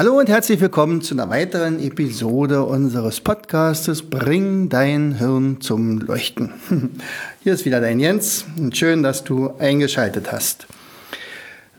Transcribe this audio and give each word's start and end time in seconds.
Hallo 0.00 0.18
und 0.18 0.30
herzlich 0.30 0.58
willkommen 0.62 1.02
zu 1.02 1.12
einer 1.12 1.28
weiteren 1.28 1.78
Episode 1.78 2.64
unseres 2.64 3.20
Podcastes 3.20 4.00
Bring 4.08 4.70
dein 4.70 5.18
Hirn 5.18 5.60
zum 5.60 5.98
Leuchten. 5.98 6.54
Hier 7.42 7.52
ist 7.52 7.66
wieder 7.66 7.82
dein 7.82 8.00
Jens 8.00 8.46
und 8.56 8.74
schön, 8.74 9.02
dass 9.02 9.24
du 9.24 9.52
eingeschaltet 9.58 10.32
hast. 10.32 10.66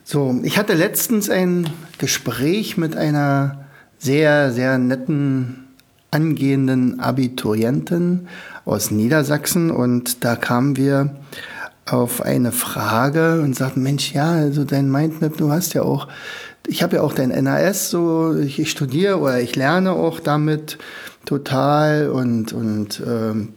So, 0.03 0.39
ich 0.43 0.59
hatte 0.59 0.73
letztens 0.73 1.31
ein 1.31 1.67
Gespräch 1.97 2.77
mit 2.77 2.95
einer 2.95 3.65
sehr, 3.97 4.51
sehr 4.51 4.77
netten 4.77 5.65
angehenden 6.11 6.99
Abiturientin 6.99 8.27
aus 8.65 8.91
Niedersachsen 8.91 9.71
und 9.71 10.23
da 10.23 10.35
kamen 10.35 10.77
wir 10.77 11.15
auf 11.87 12.21
eine 12.21 12.51
Frage 12.51 13.41
und 13.41 13.55
sagten, 13.55 13.81
Mensch, 13.81 14.13
ja, 14.13 14.31
also 14.31 14.63
dein 14.63 14.91
Mindmap, 14.91 15.37
du 15.37 15.51
hast 15.51 15.73
ja 15.73 15.81
auch 15.81 16.07
ich 16.67 16.83
habe 16.83 16.97
ja 16.97 17.01
auch 17.01 17.13
den 17.13 17.29
NAS, 17.29 17.89
so 17.89 18.35
ich, 18.37 18.59
ich, 18.59 18.71
studiere 18.71 19.19
oder 19.19 19.39
ich 19.39 19.55
lerne 19.55 19.91
auch 19.91 20.19
damit 20.19 20.77
total 21.25 22.09
und 22.09 22.53
und 22.53 23.01
ähm, 23.05 23.53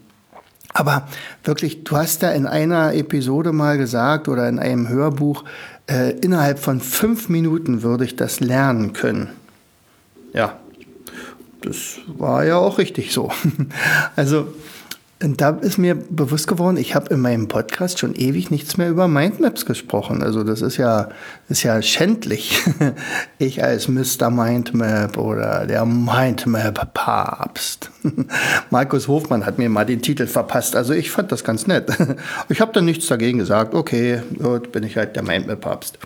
aber 0.76 1.06
wirklich, 1.44 1.84
du 1.84 1.96
hast 1.96 2.24
da 2.24 2.32
in 2.32 2.46
einer 2.46 2.94
Episode 2.94 3.52
mal 3.52 3.78
gesagt 3.78 4.26
oder 4.26 4.48
in 4.48 4.58
einem 4.58 4.88
Hörbuch, 4.88 5.44
äh, 5.88 6.18
innerhalb 6.18 6.58
von 6.58 6.80
fünf 6.80 7.28
Minuten 7.28 7.82
würde 7.82 8.04
ich 8.04 8.16
das 8.16 8.40
lernen 8.40 8.92
können. 8.92 9.28
Ja, 10.32 10.58
das 11.60 12.00
war 12.08 12.44
ja 12.44 12.56
auch 12.56 12.78
richtig 12.78 13.12
so. 13.12 13.30
Also 14.16 14.48
und 15.24 15.40
da 15.40 15.50
ist 15.50 15.78
mir 15.78 15.94
bewusst 15.94 16.48
geworden, 16.48 16.76
ich 16.76 16.94
habe 16.94 17.14
in 17.14 17.20
meinem 17.20 17.48
Podcast 17.48 17.98
schon 17.98 18.14
ewig 18.14 18.50
nichts 18.50 18.76
mehr 18.76 18.90
über 18.90 19.08
Mindmaps 19.08 19.64
gesprochen. 19.64 20.22
Also 20.22 20.44
das 20.44 20.60
ist 20.60 20.76
ja, 20.76 21.08
ist 21.48 21.62
ja 21.62 21.80
schändlich. 21.82 22.62
Ich 23.38 23.62
als 23.62 23.88
Mr. 23.88 24.30
Mindmap 24.30 25.18
oder 25.18 25.66
der 25.66 25.84
Mindmap-Papst. 25.84 27.90
Markus 28.70 29.08
Hofmann 29.08 29.46
hat 29.46 29.58
mir 29.58 29.68
mal 29.68 29.84
den 29.84 30.02
Titel 30.02 30.26
verpasst. 30.26 30.76
Also 30.76 30.92
ich 30.92 31.10
fand 31.10 31.32
das 31.32 31.44
ganz 31.44 31.66
nett. 31.66 31.90
Ich 32.48 32.60
habe 32.60 32.72
dann 32.72 32.84
nichts 32.84 33.06
dagegen 33.06 33.38
gesagt. 33.38 33.74
Okay, 33.74 34.20
gut, 34.38 34.70
bin 34.70 34.82
ich 34.84 34.96
halt 34.96 35.16
der 35.16 35.22
Mindmap-Papst. 35.22 35.98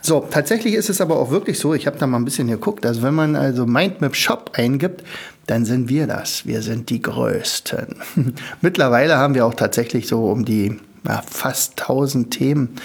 So, 0.00 0.26
tatsächlich 0.30 0.74
ist 0.74 0.88
es 0.88 1.00
aber 1.00 1.18
auch 1.18 1.30
wirklich 1.30 1.58
so, 1.58 1.74
ich 1.74 1.86
habe 1.86 1.98
da 1.98 2.06
mal 2.06 2.18
ein 2.18 2.24
bisschen 2.24 2.48
geguckt. 2.48 2.86
Also 2.86 3.02
wenn 3.02 3.14
man 3.14 3.36
also 3.36 3.66
Mindmap 3.66 4.16
Shop 4.16 4.52
eingibt, 4.54 5.04
dann 5.46 5.64
sind 5.64 5.88
wir 5.88 6.06
das. 6.06 6.46
Wir 6.46 6.62
sind 6.62 6.90
die 6.90 7.02
Größten. 7.02 7.96
Mittlerweile 8.60 9.16
haben 9.18 9.34
wir 9.34 9.46
auch 9.46 9.54
tatsächlich 9.54 10.08
so 10.08 10.26
um 10.26 10.44
die 10.44 10.78
ja, 11.06 11.22
fast 11.28 11.80
1000 11.80 12.30
Themen. 12.30 12.76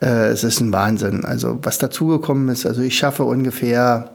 Äh, 0.00 0.28
es 0.28 0.44
ist 0.44 0.60
ein 0.60 0.72
Wahnsinn. 0.72 1.24
Also 1.24 1.58
was 1.62 1.78
dazugekommen 1.78 2.48
ist, 2.48 2.66
also 2.66 2.82
ich 2.82 2.96
schaffe 2.96 3.24
ungefähr 3.24 4.10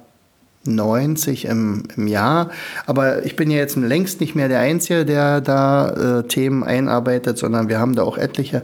90 0.68 1.46
im, 1.46 1.84
im 1.96 2.08
Jahr. 2.08 2.52
Aber 2.86 3.26
ich 3.26 3.36
bin 3.36 3.50
ja 3.50 3.58
jetzt 3.58 3.76
längst 3.76 4.22
nicht 4.22 4.36
mehr 4.36 4.48
der 4.48 4.60
Einzige, 4.60 5.05
der 5.05 5.42
da 5.42 6.20
äh, 6.20 6.28
Themen 6.28 6.64
einarbeitet, 6.64 7.38
sondern 7.38 7.70
wir 7.70 7.80
haben 7.80 7.95
da 7.95 8.04
auch 8.04 8.17
etliche, 8.17 8.64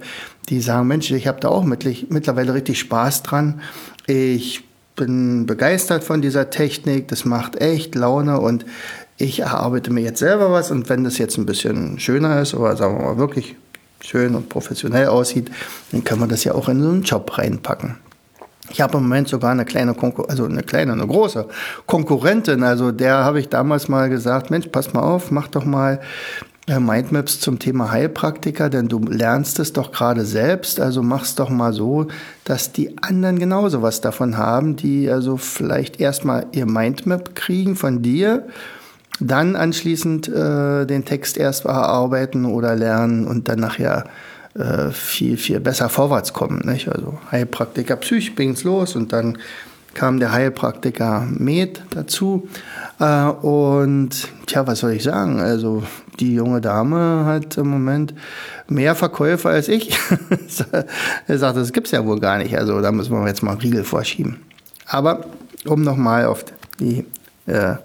die 0.50 0.62
sagen, 0.62 0.88
Mensch, 0.88 1.10
ich 1.12 1.28
habe 1.28 1.40
da 1.40 1.50
auch 1.50 1.64
mittlerweile 1.64 2.54
richtig 2.54 2.80
Spaß 2.80 3.24
dran. 3.24 3.62
Ich 4.06 4.64
bin 4.96 5.46
begeistert 5.46 6.04
von 6.04 6.22
dieser 6.22 6.50
Technik, 6.50 7.08
das 7.08 7.26
macht 7.26 7.60
echt 7.60 7.96
Laune 7.96 8.40
und 8.40 8.66
ich 9.18 9.40
erarbeite 9.40 9.92
mir 9.92 10.02
jetzt 10.02 10.20
selber 10.20 10.52
was 10.52 10.72
und 10.72 10.90
wenn 10.90 11.04
das 11.04 11.18
jetzt 11.18 11.38
ein 11.38 11.46
bisschen 11.46 12.00
schöner 12.00 12.42
ist 12.42 12.54
oder 12.54 12.76
sagen 12.76 12.98
wir 12.98 13.06
mal 13.06 13.18
wirklich 13.18 13.56
schön 14.02 14.36
und 14.36 14.50
professionell 14.50 15.08
aussieht, 15.08 15.50
dann 15.92 16.04
kann 16.04 16.20
man 16.20 16.30
das 16.30 16.44
ja 16.44 16.54
auch 16.54 16.68
in 16.70 16.82
so 16.82 16.90
einen 16.90 17.04
Job 17.04 17.38
reinpacken. 17.38 17.98
Ich 18.70 18.82
habe 18.82 18.98
im 18.98 19.04
Moment 19.04 19.28
sogar 19.28 19.52
eine 19.52 19.66
kleine 19.66 19.94
Konkur 19.94 20.30
also 20.30 20.46
eine 20.46 20.64
kleine, 20.64 20.94
eine 20.94 21.06
große 21.06 21.48
Konkurrentin. 21.86 22.64
Also 22.64 22.92
der 22.92 23.24
habe 23.26 23.40
ich 23.40 23.50
damals 23.50 23.88
mal 23.90 24.10
gesagt, 24.10 24.52
Mensch, 24.52 24.68
pass 24.72 24.94
mal 24.94 25.02
auf, 25.02 25.32
mach 25.32 25.48
doch 25.50 25.66
mal 25.66 26.00
äh, 26.68 26.80
Mindmaps 26.80 27.42
zum 27.42 27.60
Thema 27.60 27.92
Heilpraktiker, 27.92 28.70
denn 28.70 28.88
du 28.88 29.00
lernst 29.00 29.60
es 29.60 29.74
doch 29.74 29.92
gerade 29.92 30.24
selbst, 30.24 30.80
also 30.80 31.04
mach's 31.04 31.36
doch 31.36 31.50
mal 31.50 31.74
so, 31.74 32.08
dass 32.46 32.72
die 32.72 32.98
anderen 33.02 33.38
genauso 33.38 33.82
was 33.82 34.00
davon 34.00 34.38
haben, 34.38 34.78
die 34.78 35.10
also 35.10 35.36
vielleicht 35.36 36.00
erstmal 36.00 36.46
ihr 36.54 36.66
Mindmap 36.66 37.36
kriegen 37.36 37.76
von 37.76 38.02
dir 38.02 38.48
dann 39.20 39.56
anschließend 39.56 40.28
äh, 40.28 40.86
den 40.86 41.06
Text 41.06 41.38
erst 41.38 41.64
bearbeiten 41.64 42.46
oder 42.46 42.76
lernen 42.76 43.28
und 43.28 43.48
dann 43.48 43.60
nachher 43.60 44.06
äh, 44.56 44.90
viel, 44.92 45.38
viel 45.38 45.60
besser 45.60 45.90
vorwärts 45.90 46.34
kommen. 46.34 46.62
Nicht? 46.66 46.90
Also 46.90 47.18
Heilpraktiker 47.32 47.96
Psych 47.98 48.36
ging's 48.36 48.64
los 48.64 48.96
und 48.96 49.14
dann 49.14 49.38
kam 49.94 50.20
der 50.20 50.32
Heilpraktiker 50.32 51.28
Med 51.30 51.82
dazu. 51.92 52.48
Äh, 53.00 53.26
und 53.26 54.28
tja, 54.46 54.66
was 54.68 54.80
soll 54.80 54.92
ich 54.92 55.04
sagen? 55.04 55.40
Also 55.40 55.84
die 56.20 56.36
junge 56.36 56.62
Dame 56.62 57.26
hat 57.26 57.58
im 57.58 57.68
Moment 57.68 58.14
mehr 58.68 58.96
Verkäufer 58.96 59.50
als 59.50 59.68
ich. 59.68 59.98
er 61.28 61.38
sagt, 61.38 61.58
das 61.58 61.74
gibt's 61.74 61.92
ja 61.92 62.06
wohl 62.06 62.20
gar 62.20 62.38
nicht. 62.38 62.58
Also 62.58 62.82
da 62.82 62.92
müssen 62.92 63.12
wir 63.12 63.28
jetzt 63.28 63.44
mal 63.44 63.56
Riegel 63.56 63.84
vorschieben. 63.84 64.38
Aber 64.86 65.26
um 65.66 65.82
nochmal 65.82 66.26
auf 66.26 66.46
die 66.80 67.06
äh, 67.48 67.76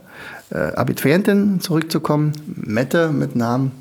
äh, 0.51 0.73
Abiturientin 0.75 1.61
zurückzukommen, 1.61 2.33
Mette 2.47 3.11
mit 3.11 3.37
Namen. 3.37 3.73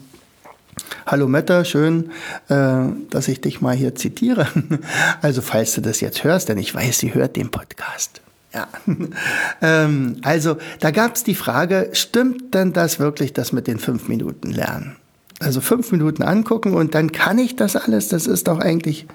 Hallo 1.10 1.30
Mette, 1.30 1.64
schön, 1.64 2.12
äh, 2.50 2.80
dass 3.10 3.30
ich 3.30 3.40
dich 3.40 3.62
mal 3.62 3.74
hier 3.74 3.96
zitiere. 3.96 4.46
Also 5.22 5.42
falls 5.42 5.74
du 5.74 5.80
das 5.80 6.02
jetzt 6.02 6.26
hörst, 6.26 6.50
denn 6.50 6.58
ich 6.58 6.76
weiß, 6.76 7.00
sie 7.00 7.14
hört 7.14 7.38
den 7.38 7.50
Podcast. 7.50 8.20
Ja, 8.54 8.68
ähm, 9.62 10.18
also 10.24 10.58
da 10.82 10.92
gab 10.92 11.16
es 11.16 11.24
die 11.24 11.34
Frage, 11.34 11.92
stimmt 11.94 12.54
denn 12.54 12.74
das 12.74 13.00
wirklich, 13.00 13.32
das 13.32 13.54
mit 13.54 13.68
den 13.68 13.80
fünf 13.80 14.10
Minuten 14.10 14.52
lernen? 14.52 14.98
Also 15.40 15.62
fünf 15.62 15.94
Minuten 15.94 16.24
angucken 16.24 16.74
und 16.74 16.94
dann 16.94 17.14
kann 17.14 17.40
ich 17.40 17.56
das 17.56 17.78
alles, 17.78 18.10
das 18.10 18.28
ist 18.28 18.50
doch 18.50 18.60
eigentlich 18.60 19.08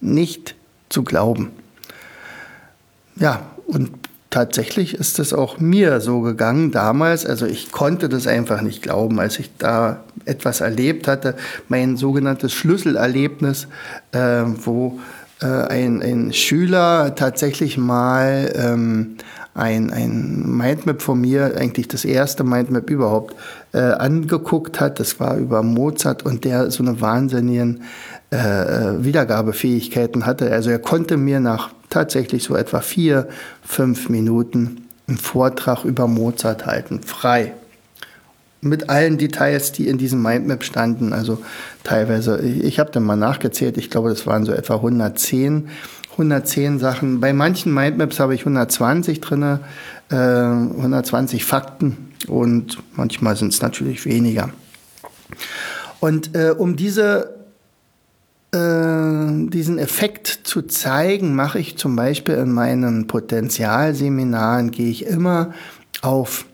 nicht 0.00 0.56
zu 0.88 1.04
glauben. 1.04 1.52
Ja, 3.14 3.52
und 3.66 3.92
tatsächlich 4.36 4.92
ist 4.92 5.18
es 5.18 5.32
auch 5.32 5.60
mir 5.60 5.98
so 6.02 6.20
gegangen 6.20 6.70
damals. 6.70 7.24
Also 7.24 7.46
ich 7.46 7.72
konnte 7.72 8.10
das 8.10 8.26
einfach 8.26 8.60
nicht 8.60 8.82
glauben, 8.82 9.18
als 9.18 9.38
ich 9.38 9.48
da 9.56 10.04
etwas 10.26 10.60
erlebt 10.60 11.08
hatte. 11.08 11.36
Mein 11.70 11.96
sogenanntes 11.96 12.52
Schlüsselerlebnis, 12.52 13.66
äh, 14.12 14.42
wo 14.44 15.00
äh, 15.40 15.46
ein, 15.46 16.02
ein 16.02 16.34
Schüler 16.34 17.14
tatsächlich 17.14 17.78
mal 17.78 18.52
ähm, 18.54 19.16
ein, 19.54 19.90
ein 19.90 20.54
Mindmap 20.54 21.00
von 21.00 21.18
mir, 21.18 21.54
eigentlich 21.56 21.88
das 21.88 22.04
erste 22.04 22.44
Mindmap 22.44 22.90
überhaupt, 22.90 23.34
äh, 23.72 23.78
angeguckt 23.78 24.80
hat. 24.80 25.00
Das 25.00 25.18
war 25.18 25.38
über 25.38 25.62
Mozart 25.62 26.26
und 26.26 26.44
der 26.44 26.70
so 26.70 26.82
eine 26.82 27.00
wahnsinnigen 27.00 27.84
äh, 28.30 28.36
äh 28.36 29.02
Wiedergabefähigkeiten 29.02 30.26
hatte. 30.26 30.52
Also 30.52 30.68
er 30.68 30.78
konnte 30.78 31.16
mir 31.16 31.40
nach 31.40 31.70
tatsächlich 31.96 32.44
so 32.44 32.54
etwa 32.54 32.80
vier, 32.80 33.26
fünf 33.64 34.10
Minuten 34.10 34.82
einen 35.08 35.16
Vortrag 35.16 35.84
über 35.84 36.06
Mozart 36.06 36.66
halten, 36.66 37.00
frei. 37.02 37.54
Mit 38.60 38.90
allen 38.90 39.16
Details, 39.16 39.72
die 39.72 39.88
in 39.88 39.96
diesem 39.96 40.20
Mindmap 40.20 40.62
standen. 40.62 41.14
Also 41.14 41.38
teilweise, 41.84 42.38
ich, 42.40 42.64
ich 42.64 42.78
habe 42.78 42.90
dann 42.90 43.04
mal 43.04 43.16
nachgezählt, 43.16 43.78
ich 43.78 43.88
glaube, 43.88 44.10
das 44.10 44.26
waren 44.26 44.44
so 44.44 44.52
etwa 44.52 44.74
110, 44.74 45.68
110 46.12 46.78
Sachen. 46.78 47.20
Bei 47.20 47.32
manchen 47.32 47.72
Mindmaps 47.72 48.20
habe 48.20 48.34
ich 48.34 48.40
120 48.40 49.20
drin, 49.22 49.60
äh, 50.10 50.14
120 50.14 51.46
Fakten 51.46 52.12
und 52.28 52.78
manchmal 52.94 53.36
sind 53.36 53.54
es 53.54 53.62
natürlich 53.62 54.04
weniger. 54.04 54.50
Und 56.00 56.34
äh, 56.36 56.50
um 56.50 56.76
diese 56.76 57.35
diesen 59.50 59.78
Effekt 59.78 60.26
zu 60.44 60.62
zeigen, 60.62 61.34
mache 61.34 61.58
ich 61.58 61.76
zum 61.76 61.96
Beispiel 61.96 62.34
in 62.34 62.52
meinen 62.52 63.06
Potenzialseminaren, 63.06 64.70
gehe 64.70 64.90
ich 64.90 65.06
immer 65.06 65.54
auf 66.02 66.46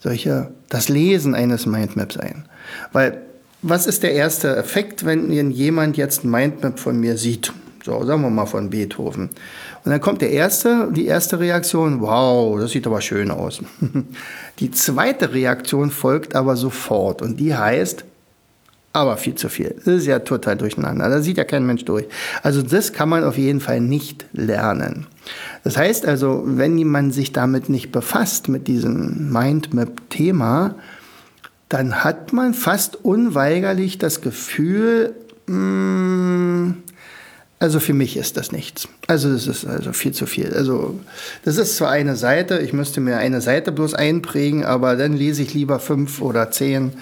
solche, 0.00 0.50
das 0.68 0.88
Lesen 0.88 1.34
eines 1.34 1.66
Mindmaps 1.66 2.16
ein. 2.16 2.44
Weil 2.92 3.22
was 3.62 3.86
ist 3.86 4.02
der 4.02 4.12
erste 4.12 4.56
Effekt, 4.56 5.04
wenn 5.04 5.50
jemand 5.50 5.96
jetzt 5.96 6.24
ein 6.24 6.30
Mindmap 6.30 6.78
von 6.78 6.98
mir 6.98 7.16
sieht? 7.16 7.52
So, 7.84 8.04
sagen 8.04 8.22
wir 8.22 8.30
mal 8.30 8.46
von 8.46 8.70
Beethoven. 8.70 9.30
Und 9.84 9.90
dann 9.92 10.00
kommt 10.00 10.20
der 10.20 10.30
erste, 10.30 10.88
die 10.90 11.06
erste 11.06 11.38
Reaktion, 11.38 12.00
wow, 12.00 12.58
das 12.58 12.72
sieht 12.72 12.86
aber 12.86 13.00
schön 13.00 13.30
aus. 13.30 13.60
Die 14.58 14.72
zweite 14.72 15.32
Reaktion 15.32 15.92
folgt 15.92 16.34
aber 16.34 16.56
sofort 16.56 17.22
und 17.22 17.38
die 17.38 17.54
heißt, 17.54 18.04
aber 18.96 19.18
viel 19.18 19.34
zu 19.34 19.50
viel. 19.50 19.74
Das 19.84 19.94
ist 19.94 20.06
ja 20.06 20.20
total 20.20 20.56
durcheinander. 20.56 21.10
Da 21.10 21.20
sieht 21.20 21.36
ja 21.36 21.44
kein 21.44 21.66
Mensch 21.66 21.84
durch. 21.84 22.06
Also 22.42 22.62
das 22.62 22.94
kann 22.94 23.10
man 23.10 23.24
auf 23.24 23.36
jeden 23.36 23.60
Fall 23.60 23.80
nicht 23.80 24.24
lernen. 24.32 25.06
Das 25.64 25.76
heißt 25.76 26.06
also, 26.06 26.42
wenn 26.46 26.82
man 26.84 27.10
sich 27.10 27.32
damit 27.32 27.68
nicht 27.68 27.92
befasst, 27.92 28.48
mit 28.48 28.68
diesem 28.68 29.30
Mindmap-Thema, 29.30 30.76
dann 31.68 32.04
hat 32.04 32.32
man 32.32 32.54
fast 32.54 33.04
unweigerlich 33.04 33.98
das 33.98 34.22
Gefühl, 34.22 35.14
mh, 35.46 35.54
hm, 35.54 36.74
also 37.58 37.80
für 37.80 37.94
mich 37.94 38.16
ist 38.16 38.36
das 38.36 38.52
nichts. 38.52 38.88
Also 39.06 39.32
das 39.32 39.46
ist 39.46 39.66
also 39.66 39.92
viel 39.92 40.12
zu 40.12 40.26
viel. 40.26 40.52
Also 40.54 41.00
das 41.44 41.56
ist 41.56 41.76
zwar 41.76 41.90
eine 41.90 42.14
Seite, 42.16 42.58
ich 42.58 42.72
müsste 42.72 43.00
mir 43.00 43.16
eine 43.16 43.40
Seite 43.40 43.72
bloß 43.72 43.94
einprägen, 43.94 44.64
aber 44.64 44.96
dann 44.96 45.14
lese 45.14 45.42
ich 45.42 45.54
lieber 45.54 45.80
fünf 45.80 46.20
oder 46.20 46.50
zehn 46.50 46.92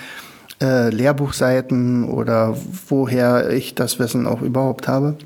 äh, 0.60 0.90
Lehrbuchseiten 0.90 2.08
oder 2.08 2.56
woher 2.88 3.50
ich 3.50 3.74
das 3.74 3.98
Wissen 3.98 4.26
auch 4.26 4.42
überhaupt 4.42 4.88
habe. 4.88 5.16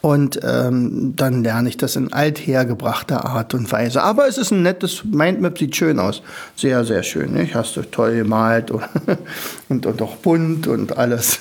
Und 0.00 0.40
ähm, 0.42 1.14
dann 1.16 1.42
lerne 1.42 1.68
ich 1.68 1.76
das 1.76 1.96
in 1.96 2.12
althergebrachter 2.12 3.24
Art 3.24 3.54
und 3.54 3.70
Weise. 3.72 4.02
Aber 4.02 4.28
es 4.28 4.36
ist 4.36 4.50
ein 4.50 4.62
nettes 4.62 5.04
Mindmap, 5.04 5.58
sieht 5.58 5.76
schön 5.76 5.98
aus. 5.98 6.22
Sehr, 6.56 6.84
sehr 6.84 7.02
schön. 7.02 7.32
Nicht? 7.32 7.54
Hast 7.54 7.76
du 7.76 7.82
toll 7.82 8.16
gemalt 8.16 8.70
und, 8.70 8.84
und, 9.68 9.86
und 9.86 10.02
auch 10.02 10.16
bunt 10.16 10.66
und 10.66 10.98
alles. 10.98 11.40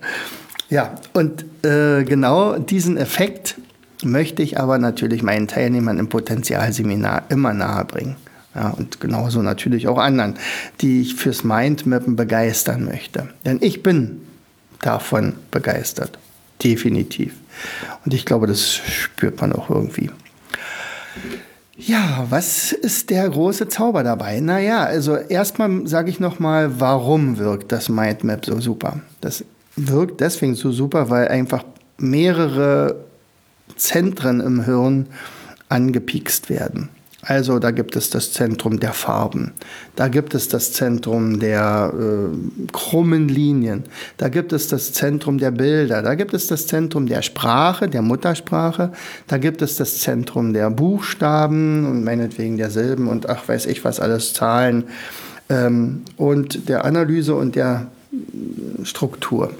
ja, 0.68 0.94
und 1.14 1.46
äh, 1.64 2.04
genau 2.04 2.58
diesen 2.58 2.98
Effekt 2.98 3.56
möchte 4.04 4.42
ich 4.42 4.60
aber 4.60 4.78
natürlich 4.78 5.22
meinen 5.22 5.48
Teilnehmern 5.48 5.98
im 5.98 6.08
Potenzialseminar 6.08 7.24
immer 7.30 7.54
nahebringen. 7.54 8.16
Ja, 8.56 8.70
und 8.70 9.00
genauso 9.00 9.42
natürlich 9.42 9.86
auch 9.86 9.98
anderen, 9.98 10.34
die 10.80 11.02
ich 11.02 11.14
fürs 11.14 11.44
Mindmappen 11.44 12.16
begeistern 12.16 12.86
möchte. 12.86 13.28
Denn 13.44 13.58
ich 13.60 13.82
bin 13.82 14.22
davon 14.80 15.34
begeistert. 15.50 16.18
Definitiv. 16.64 17.34
Und 18.04 18.14
ich 18.14 18.24
glaube, 18.24 18.46
das 18.46 18.72
spürt 18.72 19.38
man 19.42 19.52
auch 19.52 19.68
irgendwie. 19.68 20.10
Ja, 21.76 22.26
was 22.30 22.72
ist 22.72 23.10
der 23.10 23.28
große 23.28 23.68
Zauber 23.68 24.02
dabei? 24.02 24.40
Naja, 24.40 24.84
also 24.84 25.16
erstmal 25.16 25.86
sage 25.86 26.08
ich 26.08 26.18
nochmal, 26.18 26.80
warum 26.80 27.36
wirkt 27.36 27.72
das 27.72 27.90
Mindmap 27.90 28.46
so 28.46 28.58
super? 28.62 29.00
Das 29.20 29.44
wirkt 29.76 30.22
deswegen 30.22 30.54
so 30.54 30.72
super, 30.72 31.10
weil 31.10 31.28
einfach 31.28 31.62
mehrere 31.98 33.04
Zentren 33.76 34.40
im 34.40 34.64
Hirn 34.64 35.06
angepiekst 35.68 36.48
werden. 36.48 36.88
Also 37.28 37.58
da 37.58 37.72
gibt 37.72 37.96
es 37.96 38.08
das 38.08 38.32
Zentrum 38.32 38.78
der 38.78 38.92
Farben, 38.92 39.52
da 39.96 40.06
gibt 40.06 40.32
es 40.32 40.48
das 40.48 40.72
Zentrum 40.72 41.40
der 41.40 41.92
äh, 41.92 42.68
krummen 42.72 43.28
Linien, 43.28 43.82
da 44.16 44.28
gibt 44.28 44.52
es 44.52 44.68
das 44.68 44.92
Zentrum 44.92 45.38
der 45.38 45.50
Bilder, 45.50 46.02
da 46.02 46.14
gibt 46.14 46.34
es 46.34 46.46
das 46.46 46.68
Zentrum 46.68 47.06
der 47.06 47.22
Sprache, 47.22 47.88
der 47.88 48.02
Muttersprache, 48.02 48.92
da 49.26 49.38
gibt 49.38 49.60
es 49.60 49.74
das 49.74 49.98
Zentrum 49.98 50.52
der 50.52 50.70
Buchstaben 50.70 51.86
und 51.86 52.04
meinetwegen 52.04 52.58
der 52.58 52.70
Silben 52.70 53.08
und 53.08 53.28
ach 53.28 53.48
weiß 53.48 53.66
ich 53.66 53.84
was 53.84 53.98
alles, 53.98 54.32
Zahlen 54.32 54.84
ähm, 55.48 56.02
und 56.16 56.68
der 56.68 56.84
Analyse 56.84 57.34
und 57.34 57.56
der 57.56 57.88
Struktur. 58.84 59.50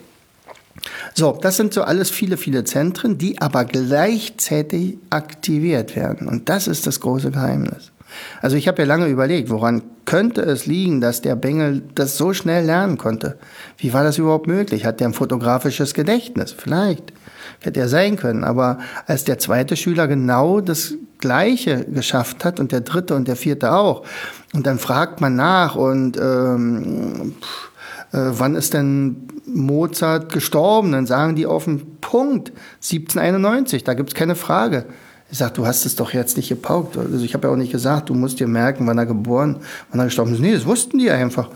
So, 1.14 1.38
das 1.40 1.56
sind 1.56 1.72
so 1.72 1.82
alles 1.82 2.10
viele, 2.10 2.36
viele 2.36 2.64
Zentren, 2.64 3.18
die 3.18 3.40
aber 3.40 3.64
gleichzeitig 3.64 4.98
aktiviert 5.10 5.96
werden. 5.96 6.28
Und 6.28 6.48
das 6.48 6.68
ist 6.68 6.86
das 6.86 7.00
große 7.00 7.30
Geheimnis. 7.30 7.92
Also 8.40 8.56
ich 8.56 8.68
habe 8.68 8.82
ja 8.82 8.88
lange 8.88 9.06
überlegt, 9.06 9.50
woran 9.50 9.82
könnte 10.04 10.42
es 10.42 10.66
liegen, 10.66 11.00
dass 11.00 11.20
der 11.20 11.36
Bengel 11.36 11.82
das 11.94 12.16
so 12.16 12.32
schnell 12.32 12.64
lernen 12.64 12.96
konnte? 12.96 13.38
Wie 13.76 13.92
war 13.92 14.04
das 14.04 14.18
überhaupt 14.18 14.46
möglich? 14.46 14.84
Hat 14.84 15.00
der 15.00 15.08
ein 15.08 15.14
fotografisches 15.14 15.94
Gedächtnis? 15.94 16.52
Vielleicht. 16.56 17.12
Hätte 17.60 17.80
er 17.80 17.88
sein 17.88 18.16
können. 18.16 18.44
Aber 18.44 18.78
als 19.06 19.24
der 19.24 19.38
zweite 19.38 19.76
Schüler 19.76 20.06
genau 20.06 20.60
das 20.60 20.94
Gleiche 21.18 21.84
geschafft 21.86 22.44
hat 22.44 22.60
und 22.60 22.72
der 22.72 22.82
dritte 22.82 23.14
und 23.14 23.26
der 23.26 23.36
vierte 23.36 23.72
auch, 23.72 24.04
und 24.52 24.66
dann 24.66 24.78
fragt 24.78 25.20
man 25.20 25.36
nach 25.36 25.74
und 25.74 26.16
ähm, 26.16 27.34
pff, 27.40 27.70
wann 28.12 28.54
ist 28.54 28.74
denn 28.74 29.28
Mozart 29.46 30.32
gestorben? 30.32 30.92
Dann 30.92 31.06
sagen 31.06 31.36
die 31.36 31.46
auf 31.46 31.64
den 31.64 31.98
Punkt 32.00 32.52
1791, 32.76 33.84
da 33.84 33.94
gibt 33.94 34.10
es 34.10 34.14
keine 34.14 34.34
Frage. 34.34 34.86
Ich 35.30 35.38
sage, 35.38 35.54
du 35.54 35.66
hast 35.66 35.86
es 35.86 35.96
doch 35.96 36.12
jetzt 36.12 36.36
nicht 36.36 36.48
gepaukt. 36.48 36.96
Also 36.96 37.24
ich 37.24 37.34
habe 37.34 37.48
ja 37.48 37.52
auch 37.52 37.58
nicht 37.58 37.72
gesagt, 37.72 38.10
du 38.10 38.14
musst 38.14 38.38
dir 38.38 38.46
merken, 38.46 38.86
wann 38.86 38.98
er 38.98 39.06
geboren, 39.06 39.56
wann 39.90 40.00
er 40.00 40.06
gestorben 40.06 40.32
ist. 40.32 40.40
Nee, 40.40 40.52
das 40.52 40.66
wussten 40.66 40.98
die 40.98 41.10
einfach. 41.10 41.48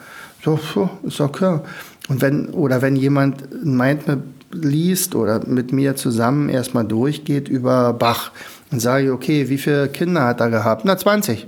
So, 0.45 0.59
so 0.75 0.91
ist 1.05 1.21
okay. 1.21 1.61
Und 2.09 2.21
wenn, 2.21 2.49
oder 2.49 2.83
wenn 2.83 2.97
jemand 2.97 3.45
ein 3.53 3.77
Mindmap 3.77 4.23
liest 4.51 5.15
oder 5.15 5.47
mit 5.47 5.73
mir 5.73 5.95
zusammen 5.95 6.49
erstmal 6.49 6.85
durchgeht 6.85 7.49
über 7.49 7.93
Bach, 7.93 8.33
dann 8.71 8.81
sage 8.81 9.05
ich, 9.05 9.11
okay, 9.11 9.49
wie 9.49 9.59
viele 9.59 9.89
Kinder 9.89 10.25
hat 10.25 10.41
er 10.41 10.51
gehabt? 10.51 10.85
Na, 10.85 10.97
20. 10.97 11.47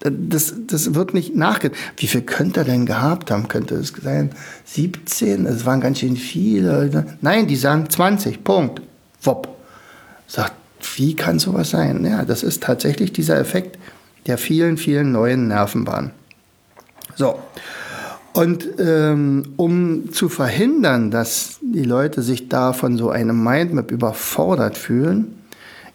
Das, 0.00 0.54
das 0.66 0.94
wird 0.94 1.14
nicht 1.14 1.34
nachgedacht. 1.34 1.78
Wie 1.96 2.06
viel 2.06 2.22
könnte 2.22 2.60
er 2.60 2.64
denn 2.64 2.84
gehabt 2.84 3.30
haben? 3.30 3.48
Könnte 3.48 3.76
es 3.76 3.92
sein 4.02 4.30
17? 4.66 5.46
Es 5.46 5.64
waren 5.64 5.80
ganz 5.80 6.00
schön 6.00 6.16
viele. 6.16 7.06
Nein, 7.22 7.46
die 7.46 7.56
sagen 7.56 7.88
20. 7.88 8.44
Punkt. 8.44 8.82
Wop. 9.22 9.56
Sagt, 10.26 10.54
wie 10.96 11.14
kann 11.16 11.38
sowas 11.38 11.70
sein? 11.70 12.04
Ja, 12.04 12.24
das 12.24 12.42
ist 12.42 12.62
tatsächlich 12.62 13.12
dieser 13.12 13.38
Effekt 13.38 13.78
der 14.26 14.38
vielen, 14.38 14.76
vielen 14.76 15.12
neuen 15.12 15.48
Nervenbahnen. 15.48 16.10
So. 17.14 17.38
Und 18.32 18.68
ähm, 18.78 19.54
um 19.56 20.12
zu 20.12 20.28
verhindern, 20.28 21.10
dass 21.10 21.58
die 21.62 21.84
Leute 21.84 22.20
sich 22.20 22.48
da 22.50 22.74
von 22.74 22.98
so 22.98 23.08
einem 23.08 23.42
Mindmap 23.42 23.90
überfordert 23.90 24.76
fühlen, 24.76 25.38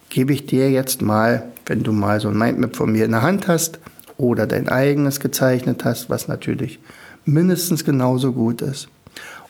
gebe 0.10 0.34
ich 0.34 0.48
dir 0.48 0.72
jetzt 0.72 1.04
mal, 1.04 1.44
wenn 1.68 1.84
du 1.84 1.92
mal 1.92 2.20
so 2.20 2.30
ein 2.30 2.38
Mindmap 2.38 2.76
von 2.76 2.92
mir 2.92 3.06
in 3.06 3.12
der 3.12 3.22
Hand 3.22 3.48
hast, 3.48 3.80
oder 4.22 4.48
dein 4.48 4.70
eigenes 4.70 5.20
gezeichnet 5.20 5.84
hast, 5.84 6.10
was 6.10 6.28
natürlich 6.28 6.80
mindestens 7.26 7.84
genauso 7.84 8.32
gut 8.34 8.62
ist. 8.62 8.88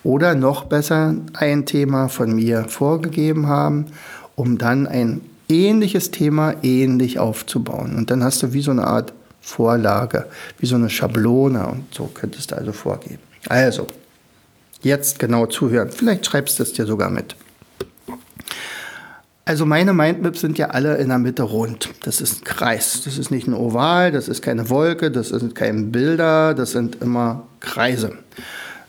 Oder 0.04 0.34
noch 0.34 0.66
besser 0.66 1.16
ein 1.34 1.66
Thema 1.66 2.08
von 2.08 2.34
mir 2.34 2.66
vorgegeben 2.68 3.48
haben, 3.48 3.88
um 4.36 4.58
dann 4.58 4.88
ein 4.88 5.22
ähnliches 5.48 6.12
Thema 6.12 6.56
ähnlich 6.64 7.20
aufzubauen. 7.20 7.96
Und 7.96 8.10
dann 8.10 8.24
hast 8.24 8.42
du 8.42 8.54
wie 8.54 8.62
so 8.62 8.72
eine 8.72 8.88
Art 8.88 9.14
Vorlage, 9.42 10.28
wie 10.60 10.66
so 10.66 10.76
eine 10.76 10.90
Schablone 10.90 11.68
und 11.68 11.94
so 11.94 12.10
könntest 12.14 12.52
du 12.52 12.56
also 12.56 12.72
vorgeben. 12.72 13.20
Also, 13.50 13.88
jetzt 14.82 15.20
genau 15.20 15.48
zuhören. 15.48 15.90
Vielleicht 15.92 16.26
schreibst 16.26 16.60
du 16.60 16.64
es 16.64 16.74
dir 16.74 16.86
sogar 16.86 17.10
mit. 17.10 17.36
Also 19.44 19.66
meine 19.66 19.94
Mindmaps 19.94 20.42
sind 20.42 20.58
ja 20.58 20.68
alle 20.68 20.98
in 20.98 21.10
der 21.10 21.18
Mitte 21.18 21.44
rund. 21.44 21.90
Das 22.04 22.22
ist 22.22 22.42
ein 22.42 22.44
Kreis. 22.44 23.02
Das 23.04 23.18
ist 23.18 23.32
nicht 23.32 23.48
ein 23.48 23.54
Oval, 23.54 24.12
das 24.12 24.28
ist 24.28 24.42
keine 24.42 24.70
Wolke, 24.70 25.10
das 25.10 25.30
sind 25.30 25.56
keine 25.56 25.84
Bilder, 25.84 26.54
das 26.54 26.72
sind 26.72 27.02
immer 27.02 27.48
Kreise. 27.60 28.18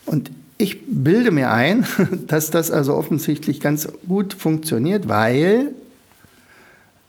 Und 0.05 0.31
ich 0.59 0.87
bilde 0.87 1.31
mir 1.31 1.51
ein, 1.51 1.87
dass 2.27 2.51
das 2.51 2.71
also 2.71 2.95
offensichtlich 2.95 3.61
ganz 3.61 3.89
gut 4.07 4.35
funktioniert, 4.35 5.09
weil 5.09 5.73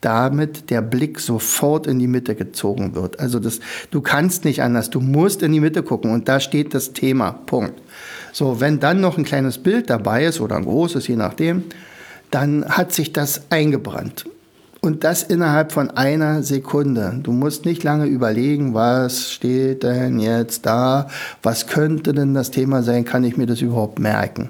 damit 0.03 0.69
der 0.69 0.81
Blick 0.81 1.19
sofort 1.19 1.87
in 1.87 1.97
die 1.97 2.07
Mitte 2.07 2.35
gezogen 2.35 2.93
wird. 2.93 3.19
Also 3.19 3.39
das, 3.39 3.59
du 3.89 4.01
kannst 4.01 4.43
nicht 4.43 4.61
anders, 4.61 4.89
du 4.89 4.99
musst 4.99 5.41
in 5.43 5.53
die 5.53 5.61
Mitte 5.61 5.81
gucken 5.81 6.11
und 6.11 6.27
da 6.27 6.39
steht 6.39 6.73
das 6.73 6.91
Thema. 6.91 7.31
Punkt. 7.31 7.81
So, 8.33 8.59
wenn 8.59 8.79
dann 8.79 8.99
noch 8.99 9.17
ein 9.17 9.23
kleines 9.23 9.59
Bild 9.59 9.89
dabei 9.89 10.25
ist 10.25 10.41
oder 10.41 10.57
ein 10.57 10.65
großes, 10.65 11.07
je 11.07 11.15
nachdem, 11.15 11.63
dann 12.33 12.65
hat 12.65 12.91
sich 12.91 13.13
das 13.13 13.43
eingebrannt. 13.49 14.25
Und 14.81 15.05
das 15.05 15.23
innerhalb 15.23 15.71
von 15.71 15.91
einer 15.91 16.43
Sekunde. 16.43 17.19
Du 17.23 17.31
musst 17.31 17.63
nicht 17.63 17.83
lange 17.83 18.05
überlegen, 18.05 18.73
was 18.73 19.31
steht 19.31 19.83
denn 19.83 20.19
jetzt 20.19 20.65
da, 20.65 21.07
was 21.41 21.67
könnte 21.67 22.11
denn 22.11 22.33
das 22.33 22.51
Thema 22.51 22.83
sein, 22.83 23.05
kann 23.05 23.23
ich 23.23 23.37
mir 23.37 23.45
das 23.45 23.61
überhaupt 23.61 23.99
merken. 23.99 24.49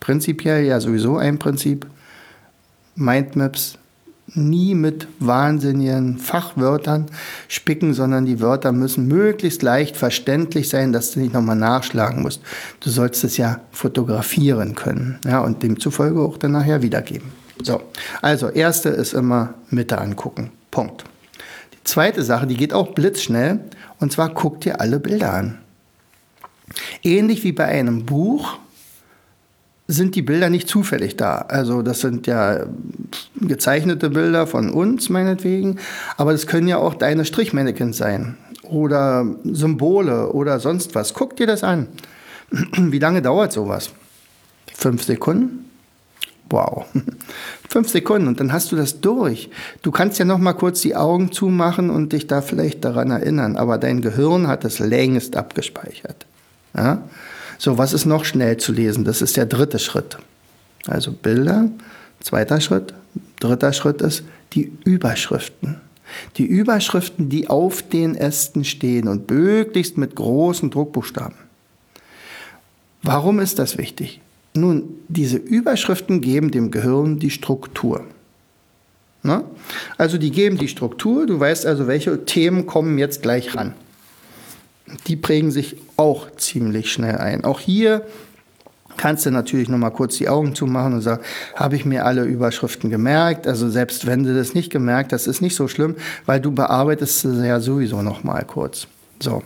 Prinzipiell 0.00 0.64
ja 0.64 0.80
sowieso 0.80 1.18
ein 1.18 1.38
Prinzip. 1.38 1.86
Mindmaps 2.94 3.76
nie 4.26 4.74
mit 4.74 5.06
wahnsinnigen 5.20 6.18
Fachwörtern 6.18 7.06
spicken, 7.48 7.94
sondern 7.94 8.24
die 8.24 8.40
Wörter 8.40 8.72
müssen 8.72 9.06
möglichst 9.06 9.62
leicht 9.62 9.96
verständlich 9.96 10.68
sein, 10.68 10.92
dass 10.92 11.12
du 11.12 11.20
nicht 11.20 11.34
nochmal 11.34 11.56
nachschlagen 11.56 12.22
musst. 12.22 12.40
Du 12.80 12.90
sollst 12.90 13.22
es 13.24 13.36
ja 13.36 13.60
fotografieren 13.70 14.74
können 14.74 15.18
ja, 15.24 15.40
und 15.40 15.62
demzufolge 15.62 16.20
auch 16.20 16.38
dann 16.38 16.52
nachher 16.52 16.82
wiedergeben. 16.82 17.32
So, 17.62 17.82
also 18.22 18.48
erste 18.48 18.88
ist 18.88 19.12
immer 19.12 19.54
Mitte 19.70 19.98
angucken. 19.98 20.50
Punkt. 20.70 21.04
Die 21.72 21.84
zweite 21.84 22.22
Sache, 22.22 22.46
die 22.46 22.56
geht 22.56 22.72
auch 22.72 22.94
blitzschnell, 22.94 23.60
und 24.00 24.12
zwar 24.12 24.30
guck 24.30 24.60
dir 24.60 24.80
alle 24.80 24.98
Bilder 24.98 25.32
an. 25.34 25.58
Ähnlich 27.02 27.44
wie 27.44 27.52
bei 27.52 27.66
einem 27.66 28.06
Buch 28.06 28.58
sind 29.86 30.14
die 30.14 30.22
Bilder 30.22 30.48
nicht 30.48 30.68
zufällig 30.68 31.16
da. 31.16 31.44
Also 31.48 31.82
das 31.82 32.00
sind 32.00 32.26
ja 32.26 32.64
gezeichnete 33.40 34.10
Bilder 34.10 34.46
von 34.46 34.70
uns 34.70 35.10
meinetwegen, 35.10 35.78
aber 36.16 36.32
das 36.32 36.46
können 36.46 36.68
ja 36.68 36.78
auch 36.78 36.94
deine 36.94 37.24
Strichmannequins 37.24 37.98
sein 37.98 38.36
oder 38.62 39.26
Symbole 39.44 40.32
oder 40.32 40.58
sonst 40.58 40.94
was. 40.94 41.12
Guck 41.12 41.36
dir 41.36 41.46
das 41.46 41.62
an. 41.62 41.88
Wie 42.50 42.98
lange 42.98 43.20
dauert 43.20 43.52
sowas? 43.52 43.90
Fünf 44.72 45.02
Sekunden? 45.02 45.70
Wow. 46.48 46.86
Fünf 47.68 47.88
Sekunden 47.88 48.28
und 48.28 48.40
dann 48.40 48.52
hast 48.52 48.72
du 48.72 48.76
das 48.76 49.00
durch. 49.00 49.50
Du 49.82 49.90
kannst 49.90 50.18
ja 50.18 50.24
noch 50.24 50.38
mal 50.38 50.52
kurz 50.52 50.80
die 50.80 50.96
Augen 50.96 51.32
zumachen 51.32 51.90
und 51.90 52.12
dich 52.12 52.26
da 52.26 52.40
vielleicht 52.42 52.84
daran 52.84 53.10
erinnern, 53.10 53.56
aber 53.56 53.76
dein 53.78 54.00
Gehirn 54.00 54.46
hat 54.46 54.64
es 54.64 54.78
längst 54.78 55.36
abgespeichert. 55.36 56.26
Ja? 56.76 57.02
So, 57.58 57.78
was 57.78 57.92
ist 57.92 58.06
noch 58.06 58.24
schnell 58.24 58.56
zu 58.56 58.72
lesen? 58.72 59.04
Das 59.04 59.22
ist 59.22 59.36
der 59.36 59.46
dritte 59.46 59.78
Schritt. 59.78 60.18
Also 60.86 61.12
Bilder, 61.12 61.70
zweiter 62.20 62.60
Schritt, 62.60 62.94
dritter 63.40 63.72
Schritt 63.72 64.02
ist 64.02 64.24
die 64.52 64.72
Überschriften. 64.84 65.80
Die 66.36 66.44
Überschriften, 66.44 67.28
die 67.28 67.48
auf 67.48 67.82
den 67.82 68.14
Ästen 68.14 68.64
stehen 68.64 69.08
und 69.08 69.30
möglichst 69.30 69.96
mit 69.96 70.14
großen 70.14 70.70
Druckbuchstaben. 70.70 71.36
Warum 73.02 73.40
ist 73.40 73.58
das 73.58 73.78
wichtig? 73.78 74.20
Nun, 74.54 74.84
diese 75.08 75.36
Überschriften 75.36 76.20
geben 76.20 76.50
dem 76.50 76.70
Gehirn 76.70 77.18
die 77.18 77.30
Struktur. 77.30 78.04
Na? 79.22 79.44
Also 79.96 80.18
die 80.18 80.30
geben 80.30 80.58
die 80.58 80.68
Struktur, 80.68 81.26
du 81.26 81.40
weißt 81.40 81.66
also, 81.66 81.86
welche 81.86 82.24
Themen 82.24 82.66
kommen 82.66 82.98
jetzt 82.98 83.22
gleich 83.22 83.56
ran 83.56 83.74
die 85.06 85.16
prägen 85.16 85.50
sich 85.50 85.76
auch 85.96 86.30
ziemlich 86.36 86.92
schnell 86.92 87.16
ein. 87.16 87.44
Auch 87.44 87.60
hier 87.60 88.04
kannst 88.96 89.26
du 89.26 89.30
natürlich 89.30 89.68
noch 89.68 89.78
mal 89.78 89.90
kurz 89.90 90.16
die 90.18 90.28
Augen 90.28 90.54
zumachen 90.54 90.94
und 90.94 91.00
sagen, 91.00 91.22
habe 91.54 91.76
ich 91.76 91.84
mir 91.84 92.04
alle 92.04 92.24
Überschriften 92.24 92.90
gemerkt? 92.90 93.46
Also 93.46 93.68
selbst 93.68 94.06
wenn 94.06 94.22
du 94.22 94.34
das 94.34 94.54
nicht 94.54 94.70
gemerkt 94.70 95.12
hast, 95.12 95.26
ist 95.26 95.40
nicht 95.40 95.56
so 95.56 95.68
schlimm, 95.68 95.96
weil 96.26 96.40
du 96.40 96.52
bearbeitest 96.52 97.20
sie 97.20 97.46
ja 97.46 97.60
sowieso 97.60 98.02
noch 98.02 98.24
mal 98.24 98.44
kurz. 98.44 98.86
So, 99.20 99.42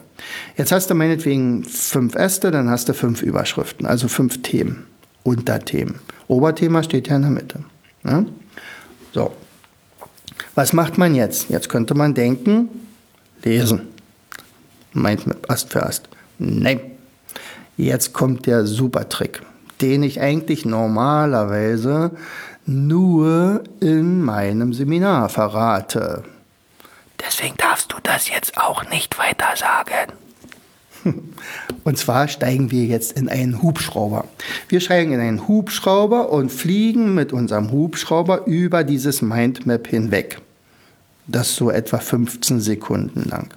jetzt 0.56 0.72
hast 0.72 0.90
du 0.90 0.94
meinetwegen 0.94 1.62
fünf 1.64 2.14
Äste, 2.14 2.50
dann 2.50 2.68
hast 2.68 2.88
du 2.88 2.94
fünf 2.94 3.22
Überschriften, 3.22 3.86
also 3.86 4.08
fünf 4.08 4.42
Themen, 4.42 4.86
Unterthemen. 5.22 6.00
Oberthema 6.26 6.82
steht 6.82 7.08
ja 7.08 7.16
in 7.16 7.22
der 7.22 7.30
Mitte. 7.30 7.60
Ja? 8.04 8.24
So, 9.12 9.32
was 10.54 10.72
macht 10.72 10.98
man 10.98 11.14
jetzt? 11.14 11.48
Jetzt 11.48 11.68
könnte 11.68 11.94
man 11.94 12.14
denken, 12.14 12.68
lesen 13.44 13.97
meint 14.92 15.24
Ast 15.48 15.72
für 15.72 15.84
Ast. 15.84 16.08
Nein. 16.38 16.80
Jetzt 17.76 18.12
kommt 18.12 18.46
der 18.46 18.66
Supertrick, 18.66 19.42
den 19.80 20.02
ich 20.02 20.20
eigentlich 20.20 20.64
normalerweise 20.64 22.10
nur 22.66 23.62
in 23.80 24.22
meinem 24.22 24.72
Seminar 24.72 25.28
verrate. 25.28 26.24
Deswegen 27.24 27.56
darfst 27.56 27.92
du 27.92 27.96
das 28.02 28.28
jetzt 28.28 28.58
auch 28.58 28.88
nicht 28.90 29.18
weiter 29.18 29.56
sagen. 29.56 30.12
Und 31.84 31.98
zwar 31.98 32.28
steigen 32.28 32.70
wir 32.70 32.84
jetzt 32.84 33.12
in 33.12 33.28
einen 33.28 33.62
Hubschrauber. 33.62 34.24
Wir 34.68 34.80
steigen 34.80 35.12
in 35.12 35.20
einen 35.20 35.48
Hubschrauber 35.48 36.30
und 36.30 36.50
fliegen 36.50 37.14
mit 37.14 37.32
unserem 37.32 37.70
Hubschrauber 37.70 38.46
über 38.46 38.84
dieses 38.84 39.22
Mindmap 39.22 39.86
hinweg. 39.86 40.40
Das 41.26 41.54
so 41.54 41.70
etwa 41.70 41.98
15 41.98 42.60
Sekunden 42.60 43.28
lang. 43.28 43.48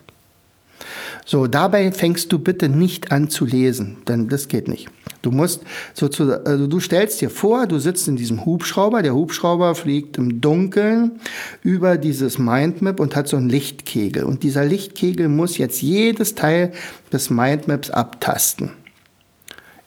So, 1.26 1.48
dabei 1.48 1.92
fängst 1.92 2.32
du 2.32 2.40
bitte 2.40 2.70
nicht 2.70 3.12
an 3.12 3.30
zu 3.30 3.46
lesen, 3.46 3.98
denn 4.08 4.28
das 4.28 4.48
geht 4.48 4.68
nicht. 4.68 4.90
Du 5.22 5.30
musst 5.30 5.62
sozusagen, 5.94 6.46
also 6.48 6.66
du 6.66 6.80
stellst 6.80 7.22
dir 7.22 7.30
vor, 7.30 7.68
du 7.68 7.78
sitzt 7.78 8.08
in 8.08 8.16
diesem 8.16 8.44
Hubschrauber, 8.44 9.04
der 9.04 9.14
Hubschrauber 9.14 9.76
fliegt 9.76 10.18
im 10.18 10.42
Dunkeln 10.42 11.20
über 11.62 11.98
dieses 11.98 12.40
Mindmap 12.40 13.00
und 13.00 13.16
hat 13.16 13.28
so 13.28 13.38
einen 13.38 13.50
Lichtkegel. 13.50 14.24
Und 14.24 14.42
dieser 14.44 14.66
Lichtkegel 14.66 15.30
muss 15.30 15.58
jetzt 15.58 15.82
jedes 15.82 16.34
Teil 16.34 16.72
des 17.14 17.30
Mindmaps 17.30 17.92
abtasten. 17.92 18.72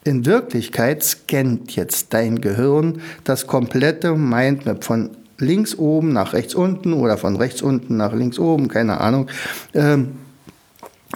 In 0.04 0.26
Wirklichkeit 0.26 1.02
scannt 1.02 1.74
jetzt 1.74 2.12
dein 2.14 2.40
Gehirn 2.40 3.00
das 3.24 3.46
komplette 3.46 4.14
Mindmap 4.14 4.84
von 4.84 5.10
links 5.38 5.76
oben 5.76 6.12
nach 6.12 6.32
rechts 6.32 6.54
unten 6.54 6.92
oder 6.92 7.16
von 7.16 7.36
rechts 7.36 7.62
unten 7.62 7.96
nach 7.96 8.12
links 8.12 8.38
oben, 8.38 8.68
keine 8.68 9.00
Ahnung. 9.00 9.28
Ähm, 9.72 10.12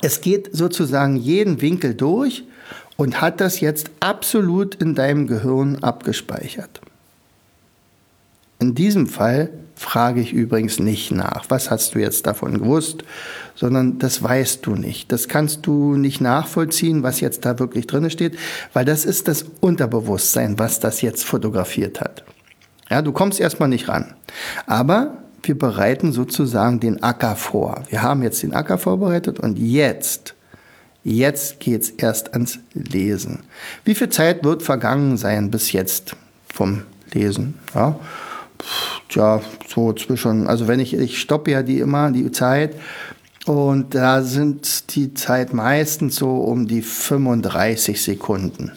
es 0.02 0.20
geht 0.20 0.50
sozusagen 0.52 1.16
jeden 1.16 1.60
Winkel 1.60 1.94
durch 1.94 2.44
und 2.96 3.20
hat 3.20 3.40
das 3.40 3.60
jetzt 3.60 3.90
absolut 4.00 4.74
in 4.74 4.94
deinem 4.94 5.26
Gehirn 5.26 5.82
abgespeichert. 5.82 6.80
In 8.58 8.74
diesem 8.74 9.06
Fall 9.06 9.50
frage 9.76 10.20
ich 10.20 10.32
übrigens 10.32 10.80
nicht 10.80 11.12
nach, 11.12 11.44
was 11.48 11.70
hast 11.70 11.94
du 11.94 12.00
jetzt 12.00 12.26
davon 12.26 12.58
gewusst, 12.58 13.04
sondern 13.54 13.98
das 14.00 14.20
weißt 14.20 14.66
du 14.66 14.74
nicht. 14.74 15.12
Das 15.12 15.28
kannst 15.28 15.66
du 15.66 15.94
nicht 15.94 16.20
nachvollziehen, 16.20 17.04
was 17.04 17.20
jetzt 17.20 17.44
da 17.44 17.58
wirklich 17.60 17.86
drin 17.86 18.10
steht, 18.10 18.36
weil 18.72 18.84
das 18.84 19.04
ist 19.04 19.28
das 19.28 19.44
Unterbewusstsein, 19.60 20.58
was 20.58 20.80
das 20.80 21.00
jetzt 21.00 21.24
fotografiert 21.24 22.00
hat. 22.00 22.24
Ja, 22.90 23.02
du 23.02 23.12
kommst 23.12 23.38
erstmal 23.38 23.68
nicht 23.68 23.88
ran. 23.88 24.14
Aber 24.66 25.18
wir 25.42 25.58
bereiten 25.58 26.12
sozusagen 26.12 26.80
den 26.80 27.02
Acker 27.02 27.36
vor. 27.36 27.82
Wir 27.88 28.02
haben 28.02 28.22
jetzt 28.22 28.42
den 28.42 28.54
Acker 28.54 28.78
vorbereitet 28.78 29.38
und 29.40 29.58
jetzt, 29.58 30.34
jetzt 31.04 31.60
geht's 31.60 31.90
erst 31.90 32.32
ans 32.34 32.58
Lesen. 32.74 33.40
Wie 33.84 33.94
viel 33.94 34.08
Zeit 34.08 34.44
wird 34.44 34.62
vergangen 34.62 35.16
sein 35.16 35.50
bis 35.50 35.72
jetzt 35.72 36.16
vom 36.52 36.82
Lesen? 37.12 37.54
Ja, 37.74 37.98
tja, 39.08 39.40
so 39.66 39.92
zwischen, 39.92 40.46
also 40.46 40.68
wenn 40.68 40.80
ich, 40.80 40.94
ich 40.94 41.20
stoppe 41.20 41.52
ja 41.52 41.62
die 41.62 41.78
immer, 41.78 42.10
die 42.10 42.30
Zeit, 42.30 42.74
und 43.46 43.94
da 43.94 44.22
sind 44.22 44.94
die 44.94 45.14
Zeit 45.14 45.54
meistens 45.54 46.16
so 46.16 46.36
um 46.36 46.68
die 46.68 46.82
35 46.82 48.02
Sekunden. 48.02 48.72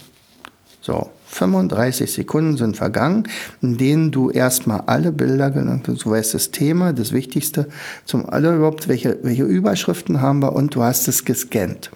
So, 0.80 1.10
35 1.32 2.12
Sekunden 2.12 2.58
sind 2.58 2.76
vergangen, 2.76 3.28
in 3.62 3.78
denen 3.78 4.12
du 4.12 4.30
erstmal 4.30 4.82
alle 4.82 5.12
Bilder 5.12 5.50
genannt 5.50 5.88
hast. 5.88 6.04
Du 6.04 6.12
weißt 6.12 6.34
das 6.34 6.52
Thema, 6.52 6.92
das 6.92 7.14
Wichtigste, 7.14 7.68
zum 8.06 8.30
alle 8.30 8.54
überhaupt, 8.56 8.90
welche, 8.90 9.18
welche 9.24 9.44
Überschriften 9.44 10.22
haben 10.22 10.42
wir 10.42 10.54
und 10.54 10.76
du 10.76 10.84
hast 10.84 11.08
es 11.08 11.24
gescannt. 11.24 11.90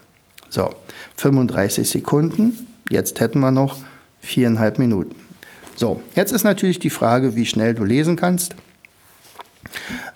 So, 0.49 0.69
35 1.17 1.89
Sekunden. 1.89 2.67
Jetzt 2.89 3.19
hätten 3.19 3.39
wir 3.39 3.51
noch 3.51 3.77
viereinhalb 4.21 4.79
Minuten. 4.79 5.15
So, 5.75 6.01
jetzt 6.15 6.31
ist 6.31 6.45
natürlich 6.45 6.79
die 6.79 6.89
Frage, 6.89 7.35
wie 7.35 7.45
schnell 7.45 7.73
du 7.73 7.83
lesen 7.83 8.15
kannst. 8.15 8.55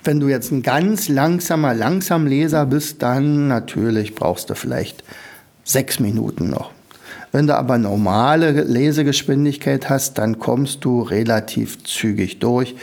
Wenn 0.03 0.21
du 0.21 0.29
jetzt 0.29 0.51
ein 0.51 0.61
ganz 0.61 1.09
langsamer, 1.09 1.73
langsam 1.73 2.25
Leser 2.25 2.65
bist, 2.65 3.01
dann 3.01 3.49
natürlich 3.49 4.15
brauchst 4.15 4.49
du 4.49 4.55
vielleicht 4.55 5.03
sechs 5.65 5.99
Minuten 5.99 6.49
noch. 6.49 6.71
Wenn 7.31 7.47
du 7.47 7.55
aber 7.55 7.77
normale 7.77 8.51
Lesegeschwindigkeit 8.63 9.89
hast, 9.89 10.17
dann 10.17 10.39
kommst 10.39 10.83
du 10.83 11.01
relativ 11.01 11.83
zügig 11.83 12.39
durch 12.39 12.75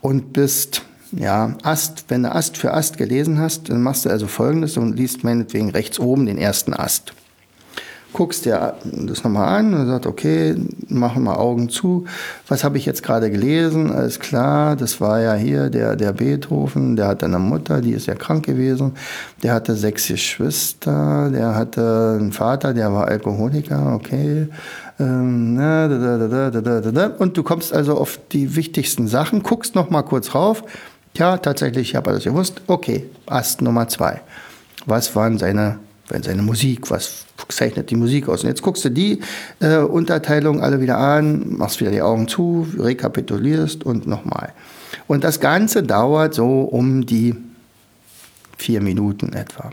und 0.00 0.32
bist 0.32 0.82
ja, 1.12 1.56
Ast, 1.62 2.04
wenn 2.08 2.24
du 2.24 2.34
Ast 2.34 2.56
für 2.56 2.74
Ast 2.74 2.98
gelesen 2.98 3.38
hast, 3.38 3.70
dann 3.70 3.82
machst 3.82 4.04
du 4.04 4.10
also 4.10 4.26
folgendes 4.26 4.76
und 4.76 4.96
liest 4.96 5.24
meinetwegen 5.24 5.70
rechts 5.70 5.98
oben 5.98 6.26
den 6.26 6.36
ersten 6.36 6.74
Ast 6.74 7.14
guckst 8.12 8.44
dir 8.46 8.74
das 8.84 9.24
nochmal 9.24 9.58
an 9.58 9.74
und 9.74 9.86
sagst, 9.86 10.06
okay, 10.06 10.56
machen 10.88 11.24
wir 11.24 11.38
Augen 11.38 11.68
zu. 11.68 12.06
Was 12.48 12.64
habe 12.64 12.78
ich 12.78 12.86
jetzt 12.86 13.02
gerade 13.02 13.30
gelesen? 13.30 13.92
Alles 13.92 14.20
klar, 14.20 14.74
das 14.76 15.00
war 15.00 15.20
ja 15.20 15.34
hier 15.34 15.68
der, 15.68 15.96
der 15.96 16.12
Beethoven, 16.12 16.96
der 16.96 17.08
hatte 17.08 17.26
eine 17.26 17.38
Mutter, 17.38 17.80
die 17.80 17.92
ist 17.92 18.06
ja 18.06 18.14
krank 18.14 18.46
gewesen. 18.46 18.92
Der 19.42 19.52
hatte 19.52 19.74
sechs 19.74 20.08
Geschwister, 20.08 21.30
der 21.30 21.54
hatte 21.54 22.16
einen 22.18 22.32
Vater, 22.32 22.72
der 22.72 22.92
war 22.92 23.08
Alkoholiker, 23.08 23.94
okay. 23.94 24.48
Ähm, 24.98 25.60
und 27.18 27.36
du 27.36 27.42
kommst 27.42 27.74
also 27.74 27.98
auf 27.98 28.18
die 28.32 28.56
wichtigsten 28.56 29.08
Sachen, 29.08 29.42
guckst 29.42 29.74
nochmal 29.74 30.04
kurz 30.04 30.34
rauf. 30.34 30.62
Ja, 31.14 31.36
tatsächlich, 31.38 31.90
ich 31.90 31.96
habe 31.96 32.10
alles 32.10 32.24
gewusst. 32.24 32.60
Okay, 32.66 33.08
Ast 33.26 33.62
Nummer 33.62 33.88
zwei. 33.88 34.20
Was 34.84 35.16
waren 35.16 35.38
seine 35.38 35.78
wenn 36.08 36.22
seine 36.22 36.42
Musik, 36.42 36.90
was 36.90 37.26
zeichnet 37.48 37.90
die 37.90 37.96
Musik 37.96 38.28
aus? 38.28 38.42
Und 38.42 38.48
jetzt 38.48 38.62
guckst 38.62 38.84
du 38.84 38.90
die 38.90 39.20
äh, 39.60 39.78
Unterteilung 39.78 40.60
alle 40.60 40.80
wieder 40.80 40.98
an, 40.98 41.56
machst 41.56 41.80
wieder 41.80 41.90
die 41.90 42.02
Augen 42.02 42.28
zu, 42.28 42.66
rekapitulierst 42.78 43.84
und 43.84 44.06
nochmal. 44.06 44.52
Und 45.06 45.24
das 45.24 45.40
Ganze 45.40 45.82
dauert 45.82 46.34
so 46.34 46.62
um 46.62 47.06
die 47.06 47.34
vier 48.56 48.80
Minuten 48.80 49.32
etwa. 49.32 49.72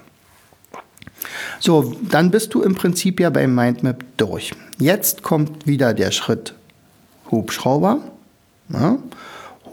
So, 1.60 1.96
dann 2.10 2.32
bist 2.32 2.54
du 2.54 2.62
im 2.62 2.76
Prinzip 2.76 3.20
ja 3.20 3.30
beim 3.30 3.56
Mindmap 3.56 4.04
durch. 4.18 4.52
Jetzt 4.80 5.24
kommt 5.24 5.66
wieder 5.66 5.94
der 5.94 6.12
Schritt 6.12 6.54
Hubschrauber. 7.32 8.00
Ja. 8.70 8.98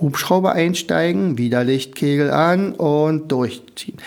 Hubschrauber 0.01 0.53
einsteigen, 0.53 1.37
wieder 1.37 1.65
Lichtkegel 1.65 2.31
an 2.31 2.73
und 2.73 3.31
durchziehen. 3.31 3.99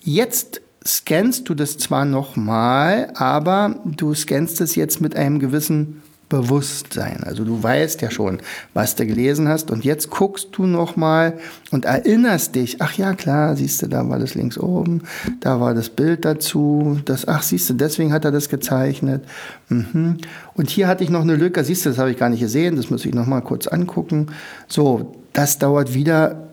Jetzt 0.00 0.60
scannst 0.86 1.48
du 1.48 1.54
das 1.54 1.78
zwar 1.78 2.04
nochmal, 2.04 3.10
aber 3.14 3.76
du 3.84 4.14
scannst 4.14 4.60
es 4.60 4.74
jetzt 4.74 5.00
mit 5.00 5.16
einem 5.16 5.38
gewissen 5.38 6.02
Bewusstsein. 6.28 7.22
Also 7.22 7.44
du 7.44 7.62
weißt 7.62 8.00
ja 8.02 8.10
schon, 8.10 8.40
was 8.72 8.96
du 8.96 9.06
gelesen 9.06 9.46
hast 9.46 9.70
und 9.70 9.84
jetzt 9.84 10.10
guckst 10.10 10.48
du 10.52 10.66
noch 10.66 10.96
mal 10.96 11.38
und 11.70 11.84
erinnerst 11.84 12.54
dich. 12.54 12.80
Ach 12.80 12.92
ja, 12.94 13.14
klar, 13.14 13.56
siehst 13.56 13.82
du, 13.82 13.86
da 13.86 14.08
war 14.08 14.18
das 14.18 14.34
links 14.34 14.58
oben, 14.58 15.02
da 15.40 15.60
war 15.60 15.74
das 15.74 15.90
Bild 15.90 16.24
dazu. 16.24 16.98
Das, 17.04 17.28
ach, 17.28 17.42
siehst 17.42 17.70
du, 17.70 17.74
deswegen 17.74 18.12
hat 18.12 18.24
er 18.24 18.32
das 18.32 18.48
gezeichnet. 18.48 19.24
Mhm. 19.68 20.18
Und 20.54 20.70
hier 20.70 20.88
hatte 20.88 21.04
ich 21.04 21.10
noch 21.10 21.22
eine 21.22 21.36
Lücke. 21.36 21.62
Siehst 21.62 21.84
du, 21.84 21.90
das 21.90 21.98
habe 21.98 22.10
ich 22.10 22.16
gar 22.16 22.30
nicht 22.30 22.40
gesehen. 22.40 22.76
Das 22.76 22.90
muss 22.90 23.04
ich 23.04 23.14
noch 23.14 23.26
mal 23.26 23.42
kurz 23.42 23.66
angucken. 23.66 24.28
So, 24.66 25.14
das 25.34 25.58
dauert 25.58 25.94
wieder 25.94 26.48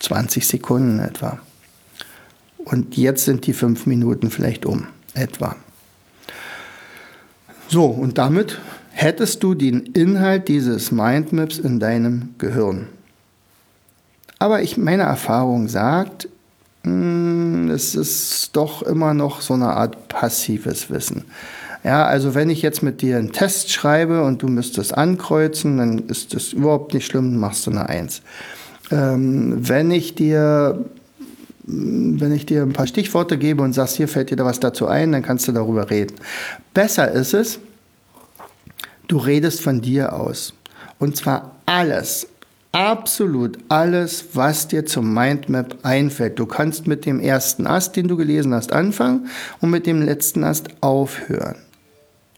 20 0.00 0.46
Sekunden 0.46 0.98
etwa. 0.98 1.38
Und 2.64 2.96
jetzt 2.96 3.24
sind 3.24 3.46
die 3.46 3.52
fünf 3.52 3.86
Minuten 3.86 4.30
vielleicht 4.30 4.66
um, 4.66 4.86
etwa. 5.14 5.56
So, 7.68 7.86
und 7.86 8.18
damit 8.18 8.58
hättest 8.90 9.42
du 9.42 9.54
den 9.54 9.80
Inhalt 9.80 10.48
dieses 10.48 10.90
Mindmaps 10.92 11.58
in 11.58 11.80
deinem 11.80 12.34
Gehirn. 12.38 12.88
Aber 14.38 14.62
ich, 14.62 14.76
meine 14.76 15.04
Erfahrung 15.04 15.68
sagt, 15.68 16.28
hm, 16.82 17.70
es 17.70 17.94
ist 17.94 18.50
doch 18.56 18.82
immer 18.82 19.14
noch 19.14 19.40
so 19.40 19.54
eine 19.54 19.68
Art 19.68 20.08
passives 20.08 20.90
Wissen. 20.90 21.24
Ja, 21.84 22.04
also 22.04 22.34
wenn 22.34 22.50
ich 22.50 22.60
jetzt 22.60 22.82
mit 22.82 23.00
dir 23.00 23.16
einen 23.16 23.32
Test 23.32 23.70
schreibe 23.70 24.22
und 24.24 24.42
du 24.42 24.48
müsstest 24.48 24.96
ankreuzen, 24.96 25.78
dann 25.78 25.98
ist 26.08 26.34
das 26.34 26.52
überhaupt 26.52 26.92
nicht 26.92 27.06
schlimm, 27.06 27.38
machst 27.38 27.66
du 27.66 27.70
eine 27.70 27.88
Eins. 27.88 28.22
Ähm, 28.90 29.56
wenn 29.68 29.90
ich 29.90 30.14
dir 30.14 30.84
wenn 31.72 32.32
ich 32.32 32.46
dir 32.46 32.62
ein 32.62 32.72
paar 32.72 32.86
Stichworte 32.86 33.38
gebe 33.38 33.62
und 33.62 33.72
sagst, 33.72 33.96
hier 33.96 34.08
fällt 34.08 34.30
dir 34.30 34.36
da 34.36 34.44
was 34.44 34.60
dazu 34.60 34.86
ein, 34.86 35.12
dann 35.12 35.22
kannst 35.22 35.46
du 35.48 35.52
darüber 35.52 35.90
reden. 35.90 36.16
Besser 36.74 37.10
ist 37.10 37.34
es, 37.34 37.58
du 39.08 39.18
redest 39.18 39.60
von 39.60 39.80
dir 39.80 40.12
aus. 40.12 40.54
Und 40.98 41.16
zwar 41.16 41.56
alles, 41.66 42.26
absolut 42.72 43.58
alles, 43.68 44.26
was 44.34 44.68
dir 44.68 44.86
zum 44.86 45.12
Mindmap 45.14 45.78
einfällt. 45.82 46.38
Du 46.38 46.46
kannst 46.46 46.86
mit 46.86 47.06
dem 47.06 47.20
ersten 47.20 47.66
Ast, 47.66 47.96
den 47.96 48.08
du 48.08 48.16
gelesen 48.16 48.54
hast, 48.54 48.72
anfangen 48.72 49.28
und 49.60 49.70
mit 49.70 49.86
dem 49.86 50.02
letzten 50.02 50.44
Ast 50.44 50.68
aufhören. 50.80 51.56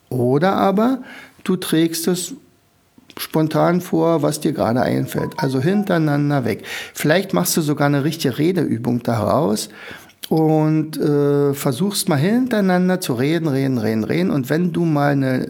Oder 0.09 0.53
aber 0.53 1.03
du 1.45 1.57
trägst 1.57 2.07
es 2.09 2.35
spontan 3.19 3.81
vor, 3.81 4.23
was 4.23 4.41
dir 4.41 4.53
gerade 4.53 4.83
einfällt. 4.83 5.33
Also 5.37 5.61
hintereinander 5.61 6.45
weg. 6.45 6.65
Vielleicht 6.95 7.35
machst 7.35 7.57
du 7.57 7.61
sogar 7.61 7.87
eine 7.87 8.05
richtige 8.05 8.39
Redeübung 8.39 9.03
daraus 9.03 9.69
und 10.29 10.97
äh, 10.97 11.53
versuchst 11.53 12.09
mal 12.09 12.17
hintereinander 12.17 13.01
zu 13.01 13.15
reden, 13.15 13.49
reden, 13.49 13.79
reden, 13.79 14.05
reden. 14.05 14.31
Und 14.31 14.49
wenn 14.49 14.73
du 14.73 14.85
mal 14.85 15.13
eine 15.13 15.49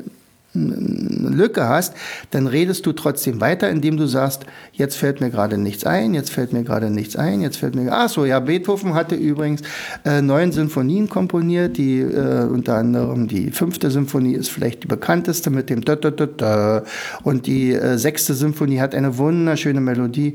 eine 0.54 1.30
Lücke 1.30 1.68
hast, 1.68 1.94
dann 2.30 2.46
redest 2.46 2.84
du 2.86 2.92
trotzdem 2.92 3.40
weiter, 3.40 3.70
indem 3.70 3.96
du 3.96 4.06
sagst, 4.06 4.44
jetzt 4.72 4.96
fällt 4.96 5.20
mir 5.20 5.30
gerade 5.30 5.58
nichts 5.58 5.84
ein, 5.84 6.14
jetzt 6.14 6.30
fällt 6.30 6.52
mir 6.52 6.62
gerade 6.62 6.90
nichts 6.90 7.16
ein, 7.16 7.40
jetzt 7.40 7.56
fällt 7.56 7.74
mir, 7.74 7.90
ach 7.90 8.08
so, 8.08 8.24
ja, 8.24 8.38
Beethoven 8.40 8.94
hatte 8.94 9.14
übrigens 9.14 9.62
äh, 10.04 10.20
neun 10.20 10.52
Sinfonien 10.52 11.08
komponiert, 11.08 11.76
die 11.78 12.00
äh, 12.00 12.44
unter 12.44 12.76
anderem 12.76 13.28
die 13.28 13.50
fünfte 13.50 13.90
Symphonie 13.90 14.34
ist 14.34 14.50
vielleicht 14.50 14.82
die 14.84 14.88
bekannteste 14.88 15.50
mit 15.50 15.70
dem 15.70 15.82
da, 15.84 15.96
da, 15.96 16.10
da, 16.10 16.26
da. 16.26 16.82
und 17.22 17.46
die 17.46 17.72
äh, 17.72 17.96
sechste 17.96 18.34
Symphonie 18.34 18.80
hat 18.80 18.94
eine 18.94 19.16
wunderschöne 19.18 19.80
Melodie 19.80 20.34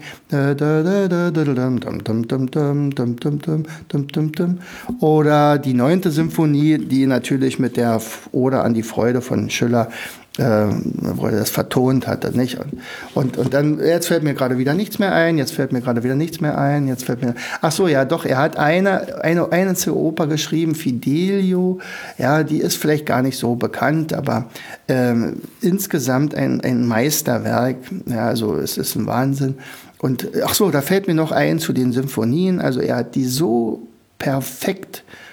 oder 4.99 5.57
die 5.57 5.73
neunte 5.73 6.11
Symphonie, 6.11 6.77
die 6.77 7.05
natürlich 7.05 7.59
mit 7.59 7.77
der 7.77 8.01
Oder 8.31 8.63
an 8.63 8.73
die 8.73 8.83
Freude 8.83 9.21
von 9.21 9.49
Schiller 9.49 9.89
äh, 10.37 10.67
wo 11.15 11.25
er 11.25 11.31
das 11.31 11.49
vertont 11.49 12.07
hatte, 12.07 12.35
nicht? 12.37 12.59
Und, 12.59 12.73
und, 13.15 13.37
und 13.37 13.53
dann, 13.53 13.79
jetzt 13.79 14.07
fällt 14.07 14.23
mir 14.23 14.33
gerade 14.33 14.57
wieder 14.57 14.73
nichts 14.73 14.99
mehr 14.99 15.11
ein, 15.11 15.37
jetzt 15.37 15.53
fällt 15.53 15.71
mir 15.71 15.81
gerade 15.81 16.03
wieder 16.03 16.15
nichts 16.15 16.41
mehr 16.41 16.57
ein, 16.57 16.87
jetzt 16.87 17.05
fällt 17.05 17.21
mir, 17.23 17.35
ach 17.61 17.71
so, 17.71 17.87
ja, 17.87 18.05
doch, 18.05 18.25
er 18.25 18.37
hat 18.37 18.57
eine, 18.57 19.23
eine, 19.23 19.51
eine 19.51 19.75
Oper 19.93 20.27
geschrieben, 20.27 20.75
Fidelio, 20.75 21.79
ja, 22.17 22.43
die 22.43 22.59
ist 22.59 22.77
vielleicht 22.77 23.05
gar 23.05 23.21
nicht 23.21 23.37
so 23.37 23.55
bekannt, 23.55 24.13
aber 24.13 24.45
ähm, 24.87 25.41
insgesamt 25.61 26.35
ein, 26.35 26.61
ein 26.61 26.85
Meisterwerk, 26.85 27.77
ja, 28.05 28.27
also 28.27 28.55
es 28.57 28.77
ist 28.77 28.95
ein 28.95 29.07
Wahnsinn. 29.07 29.55
Und, 29.99 30.27
ach 30.45 30.53
so, 30.53 30.69
da 30.69 30.81
fällt 30.81 31.07
mir 31.07 31.15
noch 31.15 31.31
ein 31.31 31.57
zu 31.57 31.73
den 31.73 31.91
Symphonien, 31.91 32.61
also 32.61 32.79
er 32.79 32.97
hat 32.97 33.15
die 33.15 33.25
so 33.25 33.81
perfekt 34.19 34.97
äh, 34.97 35.26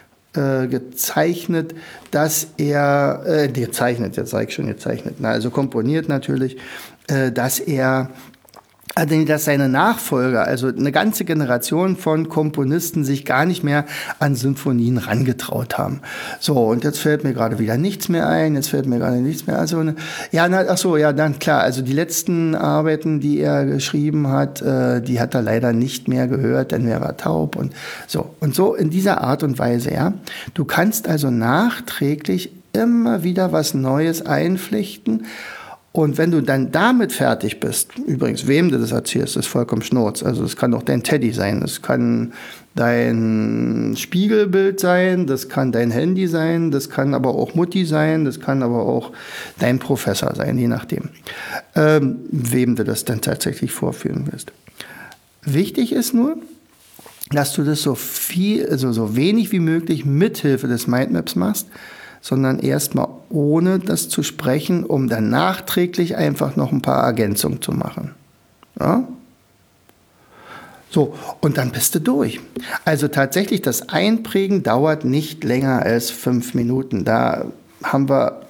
gezeichnet, 0.69 1.75
dass 2.11 2.49
er, 2.57 3.23
äh, 3.27 3.49
gezeichnet, 3.49 4.17
jetzt 4.17 4.31
sage 4.31 4.49
ich 4.49 4.55
schon 4.55 4.67
gezeichnet, 4.67 5.17
na, 5.19 5.31
also 5.31 5.51
komponiert 5.51 6.09
natürlich, 6.09 6.57
äh, 7.09 7.33
dass 7.33 7.61
er 7.61 8.11
dass 8.95 9.45
seine 9.45 9.69
Nachfolger, 9.69 10.47
also 10.47 10.69
eine 10.69 10.93
ganze 10.93 11.25
Generation 11.25 11.97
von 11.97 12.29
Komponisten 12.29 13.05
sich 13.05 13.25
gar 13.25 13.45
nicht 13.45 13.65
mehr 13.65 13.87
an 14.21 14.37
Symphonien 14.37 14.99
rangetraut 14.99 15.79
haben. 15.79 16.01
So, 16.39 16.55
und 16.55 16.85
jetzt 16.85 17.01
fällt 17.01 17.25
mir 17.25 17.33
gerade 17.33 17.59
wieder 17.59 17.77
nichts 17.77 18.09
mehr 18.09 18.29
ein, 18.29 18.55
jetzt 18.55 18.69
fällt 18.69 18.87
mir 18.87 18.99
gerade 18.99 19.17
nichts 19.17 19.47
mehr. 19.47 19.59
Also, 19.59 19.83
ja, 20.31 20.49
na, 20.49 20.65
ach 20.69 20.79
so, 20.79 20.97
ja, 20.97 21.13
dann 21.13 21.39
klar, 21.41 21.63
also 21.63 21.83
die 21.83 21.93
letzten 21.93 22.55
Arbeiten, 22.55 23.21
die 23.21 23.41
er 23.41 23.65
geschrieben 23.65 24.29
hat, 24.29 24.63
äh, 24.63 25.01
die 25.01 25.21
hat 25.21 25.35
er 25.35 25.43
leider 25.43 25.73
nicht 25.73 26.07
mehr 26.07 26.29
gehört, 26.29 26.71
denn 26.71 26.87
er 26.87 27.01
war 27.01 27.17
taub 27.17 27.57
und 27.57 27.75
so. 28.07 28.35
Und 28.41 28.55
so 28.55 28.75
in 28.75 28.91
dieser 28.91 29.23
Art 29.23 29.43
und 29.43 29.59
Weise, 29.59 29.93
ja. 29.93 30.13
Du 30.55 30.65
kannst 30.65 31.09
also 31.09 31.31
nachträglich 31.31 32.53
immer 32.73 33.23
wieder 33.23 33.53
was 33.53 33.75
Neues 33.75 34.25
einpflichten 34.25 35.27
und 35.97 36.19
wenn 36.19 36.33
du 36.33 36.41
dann 36.41 36.73
damit 36.73 37.13
fertig 37.13 37.61
bist, 37.61 37.97
übrigens, 38.05 38.49
wem 38.49 38.69
du 38.69 38.81
das 38.81 38.91
erzählst, 38.91 39.37
ist 39.37 39.47
vollkommen 39.47 39.83
Schnurz. 39.83 40.25
Also 40.25 40.43
es 40.43 40.57
kann 40.57 40.75
auch 40.75 40.83
dein 40.83 41.05
Teddy 41.05 41.33
sein, 41.33 41.63
es 41.63 41.83
kann 41.83 42.33
dein 42.75 43.95
Spiegelbild 43.97 44.81
sein, 44.81 45.29
das 45.29 45.49
kann 45.49 45.71
dein 45.71 45.93
Handy 45.93 46.27
sein, 46.27 46.73
das 46.73 46.91
kann 46.91 47.15
aber 47.15 47.37
auch 47.37 47.55
Mutti 47.55 47.85
sein, 47.85 48.25
das 48.25 48.41
kann 48.41 48.65
aber 48.65 48.85
auch 48.85 49.13
dein 49.61 49.79
Professor 49.79 50.35
sein, 50.35 50.59
je 50.59 50.67
nachdem, 50.67 51.11
ähm, 51.77 52.17
wem 52.29 52.75
du 52.75 52.83
das 52.83 53.05
dann 53.05 53.21
tatsächlich 53.21 53.71
vorführen 53.71 54.27
willst. 54.29 54.51
Wichtig 55.43 55.93
ist 55.93 56.13
nur, 56.13 56.39
dass 57.31 57.53
du 57.53 57.63
das 57.63 57.83
so 57.83 57.95
viel, 57.95 58.69
also 58.69 58.93
so 58.93 59.15
wenig 59.15 59.53
wie 59.53 59.61
möglich 59.61 60.05
mithilfe 60.05 60.67
des 60.67 60.89
Mindmaps 60.89 61.37
machst, 61.37 61.69
sondern 62.25 62.59
erstmal 62.59 63.09
ohne 63.29 63.79
das 63.79 64.09
zu 64.09 64.23
sprechen, 64.23 64.85
um 64.85 65.11
dann 65.11 65.29
nachträglich 65.29 66.17
einfach 66.17 66.57
noch 66.57 66.73
ein 66.73 66.81
paar 66.81 67.05
Ergänzungen 67.05 67.61
zu 67.61 67.73
machen. 67.73 68.13
Ja? 68.81 69.07
So, 70.89 71.15
und 71.41 71.59
dann 71.59 71.71
bist 71.71 71.95
du 71.95 72.01
durch. 72.01 72.41
Also 72.87 73.09
tatsächlich, 73.09 73.61
das 73.61 73.91
Einprägen 73.91 74.63
dauert 74.63 75.05
nicht 75.05 75.45
länger 75.45 75.83
als 75.83 76.09
fünf 76.11 76.55
Minuten. 76.55 77.05
Da 77.05 77.45
haben 77.83 78.09
wir, 78.09 78.41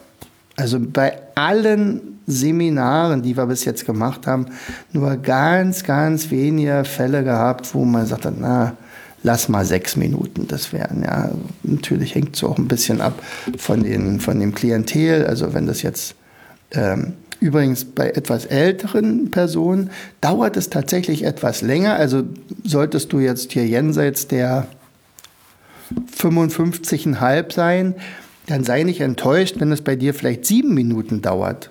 also 0.55 0.79
bei 0.79 1.19
allen 1.35 2.21
Seminaren, 2.29 3.23
die 3.23 3.37
wir 3.37 3.47
bis 3.47 3.65
jetzt 3.65 3.87
gemacht 3.87 4.29
haben, 4.29 4.47
nur 4.93 5.17
ganz, 5.17 5.83
ganz 5.83 6.31
wenige 6.31 6.85
Fälle 6.85 7.25
gehabt, 7.25 7.75
wo 7.75 7.85
man 7.85 8.07
sagt, 8.07 8.29
na, 8.39 8.77
lass 9.25 9.49
mal 9.49 9.65
sechs 9.65 9.97
Minuten 9.97 10.47
das 10.47 10.73
wären. 10.73 11.03
Ja, 11.03 11.33
natürlich 11.65 12.15
hängt 12.15 12.37
es 12.37 12.45
auch 12.45 12.59
ein 12.59 12.69
bisschen 12.69 13.01
ab 13.01 13.21
von, 13.59 13.83
den, 13.83 14.21
von 14.21 14.39
dem 14.39 14.55
Klientel. 14.55 15.27
Also 15.27 15.55
wenn 15.55 15.67
das 15.67 15.83
jetzt 15.83 16.15
ähm, 16.71 17.15
übrigens 17.41 17.87
bei 17.87 18.11
etwas 18.11 18.45
älteren 18.45 19.31
Personen 19.31 19.91
dauert 20.21 20.57
es 20.57 20.71
tatsächlich 20.71 21.25
etwas 21.25 21.63
länger. 21.63 21.95
Also 21.97 22.23
solltest 22.63 23.13
du 23.13 23.19
jetzt 23.19 23.53
hier 23.53 23.67
jenseits 23.67 24.29
der 24.29 24.69
55,5 26.17 27.53
sein, 27.53 27.95
dann 28.47 28.63
sei 28.63 28.83
nicht 28.83 29.01
enttäuscht, 29.01 29.57
wenn 29.59 29.73
es 29.73 29.81
bei 29.81 29.97
dir 29.97 30.13
vielleicht 30.13 30.45
sieben 30.45 30.75
Minuten 30.75 31.23
dauert. 31.23 31.71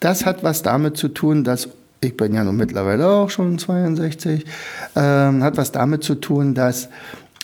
Das 0.00 0.26
hat 0.26 0.42
was 0.42 0.62
damit 0.62 0.96
zu 0.96 1.06
tun, 1.06 1.44
dass 1.44 1.68
ich 2.02 2.16
bin 2.16 2.34
ja 2.34 2.42
nun 2.44 2.56
mittlerweile 2.56 3.08
auch 3.08 3.30
schon 3.30 3.58
62, 3.58 4.44
ähm, 4.96 5.42
hat 5.42 5.56
was 5.56 5.72
damit 5.72 6.02
zu 6.02 6.16
tun, 6.16 6.54
dass 6.54 6.88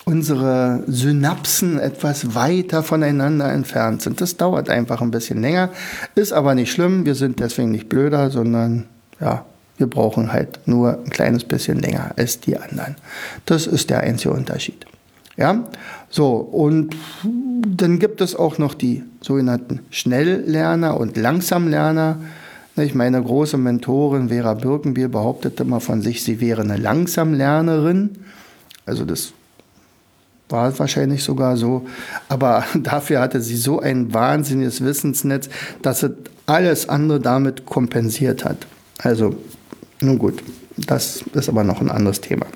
unsere 0.05 0.83
Synapsen 0.87 1.79
etwas 1.79 2.35
weiter 2.35 2.83
voneinander 2.83 3.53
entfernt 3.53 4.03
sind. 4.03 4.21
Das 4.21 4.37
dauert 4.37 4.69
einfach 4.69 5.01
ein 5.01 5.11
bisschen 5.11 5.41
länger, 5.41 5.71
ist 6.15 6.33
aber 6.33 6.55
nicht 6.55 6.73
schlimm. 6.73 7.05
Wir 7.05 7.15
sind 7.15 7.41
deswegen 7.41 7.71
nicht 7.71 7.89
blöder, 7.89 8.31
sondern 8.31 8.87
ja, 9.21 9.45
wir 9.77 9.87
brauchen 9.87 10.33
halt 10.33 10.61
nur 10.67 10.99
ein 10.99 11.11
kleines 11.11 11.45
bisschen 11.45 11.79
länger 11.79 12.13
als 12.17 12.41
die 12.41 12.57
anderen. 12.57 12.97
Das 13.47 13.67
ist 13.67 13.91
der 13.91 14.01
einzige 14.01 14.35
Unterschied. 14.35 14.87
Ja, 15.37 15.69
so 16.11 16.35
und 16.37 16.97
dann 17.23 18.01
gibt 18.01 18.21
es 18.21 18.35
auch 18.35 18.59
noch 18.59 18.75
die 18.75 19.05
sogenannten 19.21 19.81
Schnelllerner 19.91 20.99
und 20.99 21.17
Langsamlerner. 21.17 22.17
Meine 22.95 23.23
große 23.23 23.57
Mentorin 23.57 24.29
Vera 24.29 24.55
Birkenbier 24.55 25.09
behauptete 25.09 25.65
immer 25.65 25.81
von 25.81 26.01
sich, 26.03 26.23
sie 26.23 26.41
wäre 26.41 26.63
eine 26.63 26.77
Langsamlernerin. 26.77 28.19
Also 28.87 29.05
das 29.05 29.33
War 30.49 30.79
wahrscheinlich 30.79 31.23
sogar 31.23 31.57
so. 31.57 31.87
Aber 32.29 32.65
dafür 32.75 33.21
hatte 33.21 33.41
sie 33.41 33.57
so 33.57 33.81
ein 33.81 34.15
wahnsinniges 34.15 34.83
Wissensnetz, 34.83 35.49
dass 35.83 36.01
sie 36.01 36.15
alles 36.47 36.89
andere 36.89 37.21
damit 37.21 37.67
kompensiert 37.67 38.45
hat. 38.45 38.67
Also, 38.99 39.37
nun 40.01 40.19
gut, 40.19 40.43
das 40.77 41.23
ist 41.35 41.49
aber 41.49 41.65
noch 41.65 41.81
ein 41.81 41.91
anderes 41.91 42.21
Thema. 42.21 42.47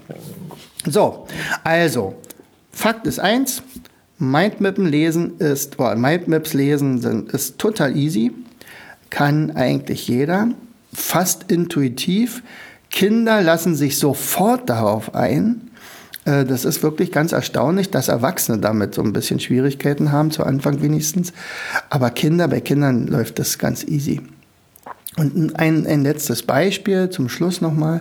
So, 0.86 1.26
also, 1.62 2.14
Fakt 2.72 3.06
ist 3.06 3.20
eins, 3.20 3.62
Mindmappen 4.18 4.86
lesen 4.86 5.38
ist, 5.38 5.78
oder 5.78 5.94
Mindmaps 5.94 6.54
lesen 6.54 7.00
sind, 7.00 7.32
ist 7.32 7.58
total 7.58 7.96
easy, 7.96 8.32
kann 9.12 9.50
eigentlich 9.50 10.08
jeder, 10.08 10.48
fast 10.92 11.52
intuitiv. 11.52 12.42
Kinder 12.90 13.42
lassen 13.42 13.74
sich 13.74 13.98
sofort 13.98 14.70
darauf 14.70 15.14
ein. 15.14 15.70
Äh, 16.24 16.46
das 16.46 16.64
ist 16.64 16.82
wirklich 16.82 17.12
ganz 17.12 17.32
erstaunlich, 17.32 17.90
dass 17.90 18.08
Erwachsene 18.08 18.58
damit 18.58 18.94
so 18.94 19.02
ein 19.02 19.12
bisschen 19.12 19.38
Schwierigkeiten 19.38 20.12
haben, 20.12 20.30
zu 20.30 20.44
Anfang 20.44 20.80
wenigstens. 20.80 21.34
Aber 21.90 22.08
Kinder, 22.08 22.48
bei 22.48 22.62
Kindern 22.62 23.06
läuft 23.06 23.38
das 23.38 23.58
ganz 23.58 23.84
easy. 23.84 24.22
Und 25.18 25.56
ein, 25.56 25.86
ein 25.86 26.04
letztes 26.04 26.42
Beispiel 26.42 27.10
zum 27.10 27.28
Schluss 27.28 27.60
nochmal. 27.60 28.00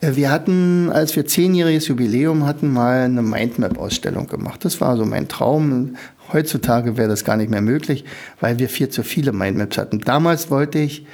Äh, 0.00 0.14
wir 0.14 0.30
hatten, 0.30 0.88
als 0.92 1.16
wir 1.16 1.26
zehnjähriges 1.26 1.88
Jubiläum 1.88 2.46
hatten, 2.46 2.72
mal 2.72 3.00
eine 3.00 3.22
Mindmap-Ausstellung 3.22 4.28
gemacht. 4.28 4.64
Das 4.64 4.80
war 4.80 4.96
so 4.96 5.04
mein 5.04 5.26
Traum. 5.26 5.96
Heutzutage 6.32 6.96
wäre 6.96 7.08
das 7.08 7.24
gar 7.24 7.36
nicht 7.36 7.50
mehr 7.50 7.60
möglich, 7.60 8.04
weil 8.40 8.58
wir 8.58 8.68
viel 8.68 8.88
zu 8.88 9.02
viele 9.02 9.32
Mindmaps 9.32 9.78
hatten. 9.78 10.00
Damals 10.00 10.50
wollte 10.50 10.78
ich 10.78 11.06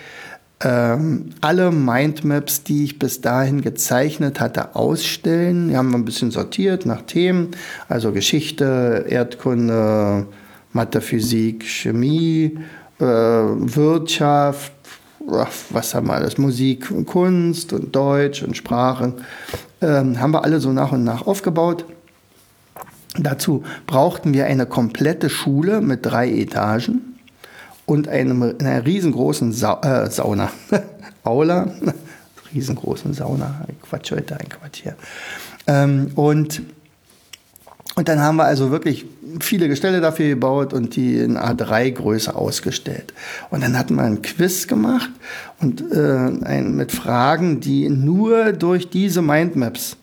ähm, 0.62 1.30
alle 1.40 1.70
Mindmaps, 1.70 2.64
die 2.64 2.84
ich 2.84 2.98
bis 2.98 3.20
dahin 3.20 3.62
gezeichnet 3.62 4.40
hatte, 4.40 4.76
ausstellen. 4.76 5.68
Die 5.68 5.76
haben 5.76 5.90
wir 5.90 5.98
ein 5.98 6.04
bisschen 6.04 6.30
sortiert 6.30 6.84
nach 6.86 7.02
Themen, 7.02 7.52
also 7.88 8.12
Geschichte, 8.12 9.06
Erdkunde, 9.08 10.26
Mathe, 10.72 11.00
Physik, 11.00 11.64
Chemie, 11.64 12.58
äh, 12.98 13.04
Wirtschaft, 13.04 14.72
was 15.70 15.94
haben 15.94 16.08
wir 16.08 16.14
alles, 16.14 16.38
Musik 16.38 16.90
und 16.90 17.06
Kunst 17.06 17.72
und 17.72 17.94
Deutsch 17.94 18.42
und 18.42 18.56
Sprache, 18.56 19.14
ähm, 19.80 20.20
haben 20.20 20.32
wir 20.32 20.44
alle 20.44 20.60
so 20.60 20.72
nach 20.72 20.92
und 20.92 21.04
nach 21.04 21.26
aufgebaut. 21.26 21.84
Dazu 23.18 23.64
brauchten 23.86 24.34
wir 24.34 24.46
eine 24.46 24.66
komplette 24.66 25.30
Schule 25.30 25.80
mit 25.80 26.06
drei 26.06 26.30
Etagen 26.30 27.18
und 27.86 28.08
einem, 28.08 28.42
einer 28.42 28.86
riesengroßen 28.86 29.52
Sa 29.52 29.80
äh, 29.82 30.10
Sauna. 30.10 30.50
Aula, 31.24 31.70
riesengroßen 32.54 33.12
Sauna, 33.12 33.66
Quatsch 33.82 34.12
heute, 34.12 34.38
ein 34.38 34.48
Quatsch 34.48 34.82
hier. 34.82 34.96
Ähm, 35.66 36.12
und 36.14 36.62
und 37.96 38.08
dann 38.08 38.20
haben 38.20 38.36
wir 38.36 38.44
also 38.44 38.70
wirklich 38.70 39.04
viele 39.40 39.68
Gestelle 39.68 40.00
dafür 40.00 40.28
gebaut 40.28 40.72
und 40.72 40.96
die 40.96 41.18
in 41.18 41.36
A3-Größe 41.36 42.34
ausgestellt. 42.34 43.12
Und 43.50 43.62
dann 43.62 43.76
hatten 43.76 43.96
wir 43.96 44.04
ein 44.04 44.22
Quiz 44.22 44.68
gemacht 44.68 45.10
und 45.60 45.82
äh, 45.92 46.30
ein, 46.44 46.76
mit 46.76 46.92
Fragen, 46.92 47.60
die 47.60 47.90
nur 47.90 48.52
durch 48.52 48.88
diese 48.88 49.20
Mindmaps 49.20 49.96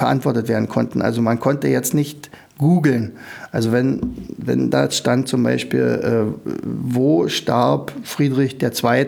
beantwortet 0.00 0.48
werden 0.48 0.68
konnten. 0.68 1.02
Also 1.02 1.22
man 1.22 1.38
konnte 1.38 1.68
jetzt 1.68 1.94
nicht 1.94 2.30
googeln. 2.58 3.12
Also 3.52 3.70
wenn, 3.70 4.00
wenn 4.36 4.70
da 4.70 4.90
stand 4.90 5.28
zum 5.28 5.42
Beispiel, 5.42 6.34
äh, 6.34 6.50
wo 6.64 7.28
starb 7.28 7.92
Friedrich 8.02 8.56
II., 8.62 9.06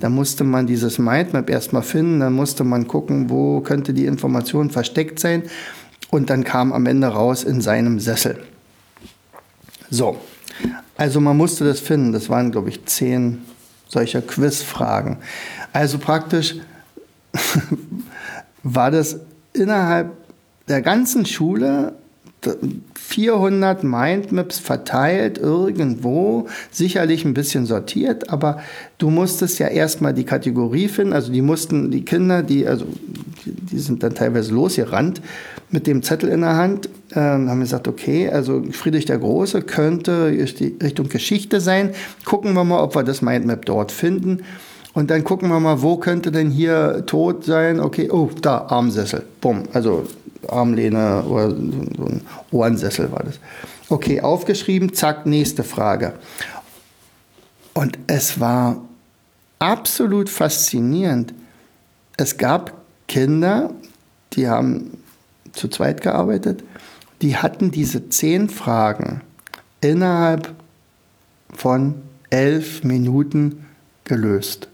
da 0.00 0.08
musste 0.08 0.44
man 0.44 0.66
dieses 0.66 0.98
Mindmap 0.98 1.50
erstmal 1.50 1.82
finden, 1.82 2.20
dann 2.20 2.32
musste 2.32 2.62
man 2.62 2.86
gucken, 2.86 3.30
wo 3.30 3.60
könnte 3.60 3.94
die 3.94 4.06
Information 4.06 4.70
versteckt 4.70 5.18
sein. 5.18 5.42
Und 6.10 6.30
dann 6.30 6.44
kam 6.44 6.72
am 6.72 6.86
Ende 6.86 7.08
raus 7.08 7.42
in 7.42 7.60
seinem 7.60 7.98
Sessel. 7.98 8.38
So, 9.90 10.18
also 10.96 11.20
man 11.20 11.36
musste 11.36 11.64
das 11.64 11.80
finden. 11.80 12.12
Das 12.12 12.28
waren, 12.28 12.52
glaube 12.52 12.68
ich, 12.68 12.84
zehn 12.86 13.42
solcher 13.88 14.22
Quizfragen. 14.22 15.18
Also 15.72 15.98
praktisch 15.98 16.56
war 18.62 18.90
das 18.90 19.18
innerhalb 19.58 20.12
der 20.68 20.82
ganzen 20.82 21.26
Schule 21.26 21.94
400 22.94 23.82
Mindmaps 23.82 24.58
verteilt 24.58 25.38
irgendwo, 25.38 26.46
sicherlich 26.70 27.24
ein 27.24 27.34
bisschen 27.34 27.66
sortiert, 27.66 28.30
aber 28.30 28.60
du 28.98 29.10
musstest 29.10 29.58
ja 29.58 29.66
erstmal 29.66 30.14
die 30.14 30.24
Kategorie 30.24 30.88
finden, 30.88 31.12
also 31.12 31.32
die 31.32 31.42
mussten, 31.42 31.90
die 31.90 32.04
Kinder, 32.04 32.42
die, 32.42 32.66
also, 32.66 32.86
die, 33.44 33.52
die 33.52 33.78
sind 33.78 34.02
dann 34.02 34.14
teilweise 34.14 34.54
losgerannt 34.54 35.20
mit 35.70 35.86
dem 35.86 36.02
Zettel 36.02 36.28
in 36.28 36.42
der 36.42 36.56
Hand, 36.56 36.88
äh, 37.10 37.16
haben 37.16 37.60
gesagt, 37.60 37.88
okay, 37.88 38.28
also 38.30 38.62
Friedrich 38.70 39.06
der 39.06 39.18
Große 39.18 39.62
könnte 39.62 40.28
Richtung 40.28 41.08
Geschichte 41.08 41.60
sein, 41.60 41.90
gucken 42.24 42.52
wir 42.52 42.64
mal, 42.64 42.82
ob 42.82 42.94
wir 42.94 43.02
das 43.02 43.20
Mindmap 43.20 43.64
dort 43.64 43.90
finden. 43.90 44.42
Und 44.98 45.12
dann 45.12 45.22
gucken 45.22 45.48
wir 45.48 45.60
mal, 45.60 45.80
wo 45.80 45.96
könnte 45.96 46.32
denn 46.32 46.50
hier 46.50 47.06
tot 47.06 47.44
sein? 47.44 47.78
Okay, 47.78 48.10
oh, 48.10 48.30
da, 48.42 48.66
Armsessel. 48.66 49.24
Bumm. 49.40 49.62
Also 49.72 50.08
Armlehne 50.48 51.22
oder 51.22 51.50
so 51.50 51.56
ein 51.56 52.22
Ohrensessel 52.50 53.12
war 53.12 53.22
das. 53.22 53.38
Okay, 53.88 54.20
aufgeschrieben, 54.20 54.92
zack, 54.92 55.24
nächste 55.24 55.62
Frage. 55.62 56.14
Und 57.74 57.96
es 58.08 58.40
war 58.40 58.82
absolut 59.60 60.28
faszinierend. 60.28 61.32
Es 62.16 62.36
gab 62.36 62.72
Kinder, 63.06 63.70
die 64.32 64.48
haben 64.48 64.98
zu 65.52 65.68
zweit 65.68 66.00
gearbeitet, 66.00 66.64
die 67.22 67.36
hatten 67.36 67.70
diese 67.70 68.08
zehn 68.08 68.48
Fragen 68.48 69.20
innerhalb 69.80 70.52
von 71.54 71.94
elf 72.30 72.82
Minuten 72.82 73.64
gelöst. 74.02 74.68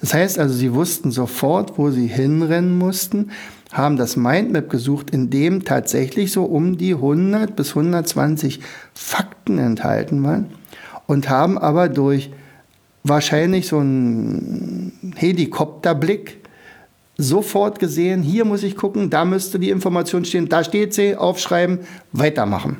Das 0.00 0.14
heißt 0.14 0.38
also, 0.38 0.54
sie 0.54 0.74
wussten 0.74 1.10
sofort, 1.10 1.78
wo 1.78 1.90
sie 1.90 2.06
hinrennen 2.06 2.76
mussten 2.76 3.30
haben 3.72 3.96
das 3.96 4.16
Mindmap 4.16 4.68
gesucht, 4.68 5.10
in 5.10 5.30
dem 5.30 5.64
tatsächlich 5.64 6.32
so 6.32 6.44
um 6.44 6.76
die 6.76 6.94
100 6.94 7.54
bis 7.54 7.70
120 7.70 8.60
Fakten 8.94 9.58
enthalten 9.58 10.22
waren 10.24 10.46
und 11.06 11.28
haben 11.28 11.56
aber 11.56 11.88
durch 11.88 12.30
wahrscheinlich 13.04 13.68
so 13.68 13.78
einen 13.78 15.14
Helikopterblick 15.16 16.38
sofort 17.16 17.78
gesehen, 17.78 18.22
hier 18.22 18.44
muss 18.44 18.62
ich 18.62 18.76
gucken, 18.76 19.10
da 19.10 19.24
müsste 19.24 19.58
die 19.58 19.70
Information 19.70 20.24
stehen, 20.24 20.48
da 20.48 20.64
steht 20.64 20.94
sie, 20.94 21.16
aufschreiben, 21.16 21.80
weitermachen. 22.12 22.78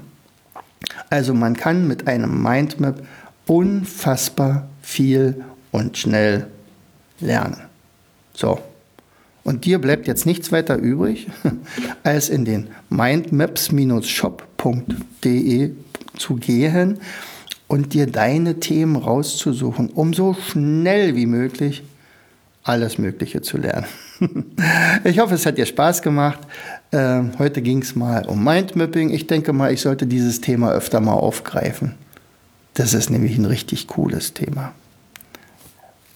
Also 1.08 1.34
man 1.34 1.56
kann 1.56 1.86
mit 1.86 2.08
einem 2.08 2.42
Mindmap 2.42 3.02
unfassbar 3.46 4.68
viel 4.82 5.44
und 5.72 5.98
schnell 5.98 6.46
lernen. 7.20 7.60
So. 8.34 8.60
Und 9.42 9.64
dir 9.64 9.78
bleibt 9.78 10.06
jetzt 10.06 10.26
nichts 10.26 10.52
weiter 10.52 10.76
übrig, 10.76 11.28
als 12.02 12.28
in 12.28 12.44
den 12.44 12.68
mindmaps-shop.de 12.90 15.70
zu 16.18 16.36
gehen 16.36 16.98
und 17.66 17.94
dir 17.94 18.06
deine 18.06 18.60
Themen 18.60 18.96
rauszusuchen, 18.96 19.88
um 19.90 20.12
so 20.12 20.34
schnell 20.34 21.16
wie 21.16 21.26
möglich 21.26 21.82
alles 22.62 22.98
Mögliche 22.98 23.40
zu 23.40 23.56
lernen. 23.56 23.86
ich 25.04 25.18
hoffe, 25.18 25.34
es 25.34 25.46
hat 25.46 25.56
dir 25.56 25.66
Spaß 25.66 26.02
gemacht. 26.02 26.40
Ähm, 26.92 27.32
heute 27.38 27.62
ging 27.62 27.80
es 27.80 27.96
mal 27.96 28.26
um 28.26 28.44
Mindmapping. 28.44 29.10
Ich 29.10 29.26
denke 29.26 29.52
mal, 29.52 29.72
ich 29.72 29.80
sollte 29.80 30.06
dieses 30.06 30.40
Thema 30.40 30.72
öfter 30.72 31.00
mal 31.00 31.14
aufgreifen. 31.14 31.94
Das 32.74 32.94
ist 32.94 33.10
nämlich 33.10 33.36
ein 33.38 33.46
richtig 33.46 33.86
cooles 33.86 34.34
Thema. 34.34 34.72